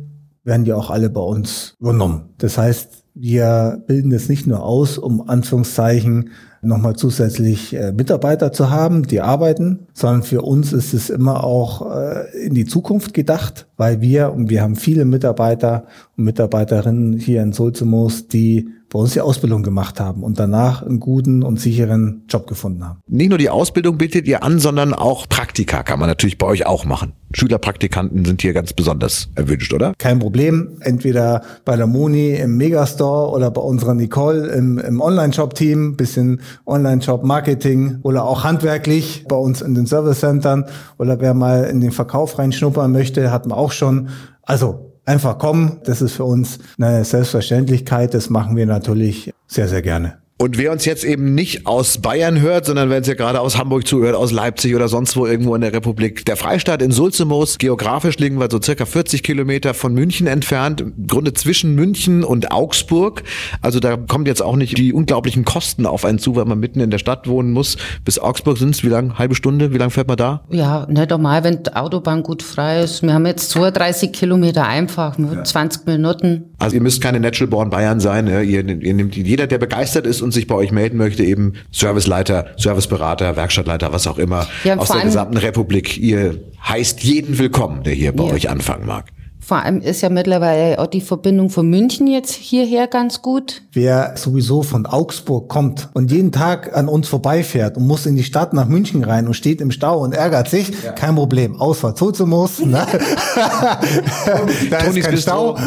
werden 0.44 0.66
die 0.66 0.74
auch 0.74 0.90
alle 0.90 1.10
bei 1.10 1.22
uns 1.22 1.76
übernommen. 1.80 2.34
Das 2.40 2.58
heißt, 2.58 3.04
wir 3.20 3.84
bilden 3.88 4.12
es 4.12 4.30
nicht 4.30 4.48
nur 4.48 4.64
aus, 4.64 4.98
um 4.98 5.28
Anführungszeichen 5.28 6.30
nochmal 6.62 6.96
zusätzlich 6.96 7.76
äh, 7.76 7.92
Mitarbeiter 7.92 8.52
zu 8.52 8.70
haben, 8.70 9.04
die 9.04 9.22
arbeiten, 9.22 9.88
sondern 9.94 10.24
für 10.24 10.42
uns 10.42 10.74
ist 10.74 10.94
es 10.94 11.10
immer 11.10 11.44
auch 11.44 11.96
äh, 11.96 12.46
in 12.46 12.54
die 12.54 12.66
Zukunft 12.66 13.14
gedacht, 13.14 13.68
weil 13.78 14.02
wir, 14.02 14.34
und 14.34 14.50
wir 14.50 14.62
haben 14.62 14.76
viele 14.76 15.06
Mitarbeiter 15.06 15.86
und 16.16 16.26
Mitarbeiterinnen 16.26 17.18
hier 17.18 17.42
in 17.42 17.54
Sulzemos, 17.54 18.28
die 18.28 18.70
bei 18.90 19.00
uns 19.00 19.14
die 19.14 19.22
Ausbildung 19.22 19.64
gemacht 19.64 20.00
haben 20.00 20.24
und 20.24 20.40
danach 20.40 20.82
einen 20.82 21.00
guten 21.00 21.44
und 21.44 21.60
sicheren 21.60 22.24
Job 22.30 22.48
gefunden 22.48 22.86
haben. 22.86 23.02
Nicht 23.08 23.30
nur 23.30 23.38
die 23.38 23.50
Ausbildung 23.50 23.98
bietet 23.98 24.28
ihr 24.28 24.44
an, 24.44 24.60
sondern 24.60 24.94
auch 24.94 25.28
Praktika 25.28 25.84
kann 25.84 26.00
man 26.00 26.08
natürlich 26.08 26.38
bei 26.38 26.48
euch 26.48 26.66
auch 26.66 26.86
machen. 26.86 27.14
Schülerpraktikanten 27.34 28.24
sind 28.24 28.42
hier 28.42 28.54
ganz 28.54 28.72
besonders 28.72 29.30
erwünscht, 29.36 29.74
oder? 29.74 29.94
Kein 29.98 30.20
Problem. 30.20 30.78
Entweder 30.80 31.42
bei 31.66 31.76
der 31.76 31.88
Moni 31.88 32.36
im 32.36 32.56
Megastore 32.56 33.32
oder 33.32 33.52
bei 33.52 33.62
unserer 33.62 33.94
Nicole 33.94 34.48
im, 34.48 34.78
im 34.78 35.02
Online-Shop-Team, 35.02 35.98
bisschen 35.98 36.42
Online-Shop-Marketing 36.66 38.00
oder 38.04 38.24
auch 38.24 38.46
handwerklich 38.46 39.26
bei 39.28 39.36
uns 39.36 39.62
in 39.62 39.76
den 39.76 39.86
Service-Centern 39.86 40.66
oder 40.98 41.20
wer 41.20 41.34
mal 41.34 41.66
in 41.66 41.82
den 41.82 41.92
Verkauf 41.92 42.40
reinschnuppern 42.40 42.92
möchte, 42.92 43.32
hat 43.32 43.46
man 43.46 43.58
auch 43.58 43.74
schon. 43.74 44.08
Also 44.44 44.87
einfach 45.08 45.38
kommen. 45.38 45.80
Das 45.86 46.02
ist 46.02 46.14
für 46.14 46.26
uns 46.26 46.60
eine 46.78 47.04
Selbstverständlichkeit. 47.04 48.14
Das 48.14 48.30
machen 48.30 48.56
wir 48.56 48.66
natürlich 48.66 49.34
sehr, 49.48 49.68
sehr 49.68 49.82
gerne. 49.82 50.20
Und 50.40 50.60
wer 50.60 50.72
uns 50.72 50.86
jetzt 50.86 51.04
eben 51.04 51.34
nicht 51.34 51.66
aus 51.66 51.98
Bayern 51.98 52.40
hört, 52.42 52.68
sondern 52.68 52.92
wenn 52.92 53.02
es 53.02 53.08
ja 53.08 53.16
gerade 53.16 53.42
aus 53.42 53.58
Hamburg 53.58 53.88
zuhört, 53.88 54.16
aus 54.16 54.32
Leipzig 54.32 54.76
oder 54.76 54.88
sonst 54.88 55.18
wo 55.18 55.26
irgendwo 55.26 55.56
in 55.56 55.62
der 55.62 55.74
Republik, 55.74 56.26
der 56.26 56.38
Freistaat 56.38 56.84
in 56.84 56.92
Sulzemos, 56.92 57.58
geografisch 57.58 58.20
liegen 58.20 58.40
wir 58.40 58.48
so 58.52 58.62
circa 58.62 58.86
40 58.86 59.24
Kilometer 59.24 59.74
von 59.74 59.96
München 59.96 60.28
entfernt, 60.28 60.82
im 60.82 61.08
Grunde 61.08 61.34
zwischen 61.34 61.74
München 61.74 62.24
und 62.24 62.52
Augsburg. 62.52 63.24
Also 63.64 63.80
da 63.80 63.98
kommt 63.98 64.28
jetzt 64.28 64.44
auch 64.44 64.56
nicht 64.56 64.78
die 64.78 64.94
unglaublichen 64.94 65.44
Kosten 65.44 65.88
auf 65.88 66.06
einen 66.06 66.20
zu, 66.20 66.36
weil 66.36 66.46
man 66.46 66.60
mitten 66.60 66.82
in 66.82 66.92
der 66.92 67.00
Stadt 67.00 67.28
wohnen 67.28 67.52
muss. 67.52 67.78
Bis 68.06 68.20
Augsburg 68.20 68.60
sind 68.60 68.76
es 68.76 68.84
wie 68.84 68.90
lang? 68.90 69.18
Halbe 69.18 69.34
Stunde? 69.34 69.74
Wie 69.74 69.80
lange 69.80 69.90
fährt 69.90 70.08
man 70.08 70.18
da? 70.18 70.44
Ja, 70.52 70.86
nicht 70.86 71.12
einmal, 71.12 71.44
wenn 71.44 71.64
die 71.64 71.76
Autobahn 71.76 72.22
gut 72.22 72.44
frei 72.44 72.82
ist. 72.82 73.02
Wir 73.02 73.16
haben 73.16 73.26
jetzt 73.26 73.50
32 73.50 74.12
Kilometer 74.12 74.68
einfach, 74.68 75.18
ja. 75.18 75.44
20 75.44 75.88
Minuten. 75.88 76.44
Also 76.60 76.76
ihr 76.76 76.82
müsst 76.84 77.02
keine 77.02 77.20
Natural 77.20 77.50
Born 77.50 77.72
Bayern 77.72 78.00
sein. 78.00 78.28
Ihr, 78.28 78.44
ihr 78.44 78.64
nehmt 78.64 79.16
jeder, 79.16 79.48
der 79.48 79.58
begeistert 79.58 80.06
ist 80.06 80.27
und 80.28 80.32
sich 80.32 80.48
bei 80.48 80.56
euch 80.56 80.72
melden 80.72 80.98
möchte, 80.98 81.24
eben 81.24 81.54
Serviceleiter, 81.72 82.48
Serviceberater, 82.58 83.36
Werkstattleiter, 83.36 83.94
was 83.94 84.08
auch 84.08 84.18
immer 84.18 84.46
ja, 84.64 84.78
aus 84.78 84.90
der 84.90 85.02
gesamten 85.02 85.38
Republik. 85.38 85.98
Ihr 85.98 86.40
heißt 86.68 87.02
jeden 87.04 87.40
willkommen, 87.40 87.84
der 87.84 87.94
hier 87.94 88.12
bei 88.12 88.26
ja. 88.26 88.34
euch 88.34 88.50
anfangen 88.50 88.86
mag. 88.86 89.06
Vor 89.48 89.64
allem 89.64 89.80
ist 89.80 90.02
ja 90.02 90.10
mittlerweile 90.10 90.78
auch 90.78 90.88
die 90.88 91.00
Verbindung 91.00 91.50
von 91.50 91.70
München 91.70 92.06
jetzt 92.06 92.34
hierher 92.34 92.86
ganz 92.86 93.22
gut. 93.22 93.62
Wer 93.72 94.18
sowieso 94.18 94.62
von 94.62 94.86
Augsburg 94.86 95.48
kommt 95.48 95.88
und 95.94 96.12
jeden 96.12 96.34
Tag 96.34 96.76
an 96.76 96.90
uns 96.90 97.08
vorbeifährt 97.08 97.78
und 97.78 97.88
muss 97.88 98.06
in 98.06 98.18
die 98.18 98.26
Stadt 98.26 98.52
nach 98.52 98.68
München 98.68 99.06
rein 99.06 99.26
und 99.26 99.36
steht 99.36 99.62
im 99.62 99.72
Stau 99.72 100.00
und 100.00 100.12
ärgert 100.12 100.50
sich, 100.50 100.84
ja. 100.84 100.92
kein 100.92 101.16
Problem. 101.16 101.62
Ausfahrt 101.62 101.98
Zozemus, 101.98 102.60
ne? 102.60 102.86
da 104.70 104.78
ist 104.80 105.00
kein 105.00 105.18
Stau. 105.18 105.58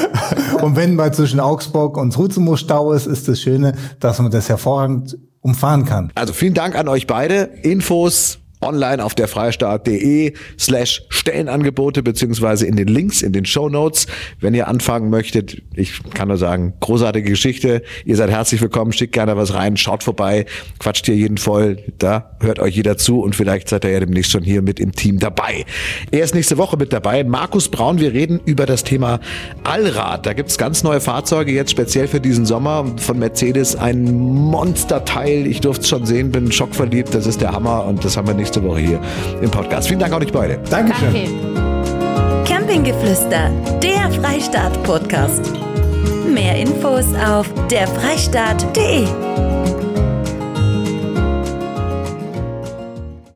und 0.60 0.74
wenn 0.74 0.96
mal 0.96 1.14
zwischen 1.14 1.38
Augsburg 1.38 1.98
und 1.98 2.10
Zozemus 2.10 2.58
Stau 2.58 2.90
ist, 2.90 3.06
ist 3.06 3.28
das 3.28 3.40
Schöne, 3.40 3.74
dass 4.00 4.18
man 4.18 4.32
das 4.32 4.48
hervorragend 4.48 5.16
umfahren 5.40 5.84
kann. 5.84 6.10
Also 6.16 6.32
vielen 6.32 6.54
Dank 6.54 6.74
an 6.74 6.88
euch 6.88 7.06
beide. 7.06 7.42
Infos 7.62 8.40
online 8.60 9.04
auf 9.04 9.14
der 9.14 9.28
freistaat.de 9.28 10.34
slash 10.58 11.02
Stellenangebote 11.08 12.02
beziehungsweise 12.02 12.66
in 12.66 12.76
den 12.76 12.88
Links, 12.88 13.22
in 13.22 13.32
den 13.32 13.46
Show 13.46 13.68
Notes. 13.68 14.06
Wenn 14.40 14.54
ihr 14.54 14.68
anfangen 14.68 15.10
möchtet, 15.10 15.62
ich 15.74 16.00
kann 16.14 16.28
nur 16.28 16.36
sagen, 16.36 16.74
großartige 16.80 17.30
Geschichte. 17.30 17.82
Ihr 18.04 18.16
seid 18.16 18.30
herzlich 18.30 18.60
willkommen, 18.60 18.92
schickt 18.92 19.12
gerne 19.12 19.36
was 19.36 19.54
rein, 19.54 19.76
schaut 19.76 20.02
vorbei, 20.02 20.46
quatscht 20.78 21.06
hier 21.06 21.16
jeden 21.16 21.38
voll, 21.38 21.78
da 21.98 22.36
hört 22.40 22.58
euch 22.58 22.76
jeder 22.76 22.96
zu 22.96 23.20
und 23.20 23.34
vielleicht 23.34 23.68
seid 23.68 23.84
ihr 23.84 23.90
ja 23.90 24.00
demnächst 24.00 24.30
schon 24.30 24.42
hier 24.42 24.62
mit 24.62 24.80
im 24.80 24.92
Team 24.92 25.18
dabei. 25.18 25.64
Er 26.10 26.24
ist 26.24 26.34
nächste 26.34 26.58
Woche 26.58 26.76
mit 26.76 26.92
dabei, 26.92 27.24
Markus 27.24 27.68
Braun. 27.68 28.00
Wir 28.00 28.12
reden 28.12 28.40
über 28.44 28.66
das 28.66 28.84
Thema 28.84 29.20
Allrad. 29.64 30.26
Da 30.26 30.32
gibt's 30.32 30.58
ganz 30.58 30.82
neue 30.82 31.00
Fahrzeuge 31.00 31.52
jetzt 31.52 31.70
speziell 31.70 32.08
für 32.08 32.20
diesen 32.20 32.46
Sommer 32.46 32.86
von 32.98 33.18
Mercedes. 33.18 33.76
Ein 33.76 34.04
Monsterteil. 34.12 35.46
Ich 35.46 35.60
durfte 35.60 35.82
es 35.82 35.88
schon 35.88 36.06
sehen, 36.06 36.30
bin 36.30 36.50
schockverliebt. 36.52 37.14
Das 37.14 37.26
ist 37.26 37.40
der 37.40 37.52
Hammer 37.52 37.84
und 37.84 38.04
das 38.04 38.16
haben 38.16 38.26
wir 38.26 38.34
nicht 38.34 38.49
nächste 38.50 38.62
Woche 38.64 38.80
hier 38.80 39.00
im 39.40 39.50
Podcast. 39.50 39.86
Vielen 39.88 40.00
Dank 40.00 40.12
auch 40.12 40.20
euch 40.20 40.32
beide. 40.32 40.58
Dankeschön. 40.68 41.12
Danke. 41.54 42.44
Campinggeflüster, 42.44 43.50
der 43.82 44.10
Freistaat-Podcast. 44.20 45.52
Mehr 46.26 46.56
Infos 46.56 47.06
auf 47.14 47.46
derfreistaat.de. 47.70 49.59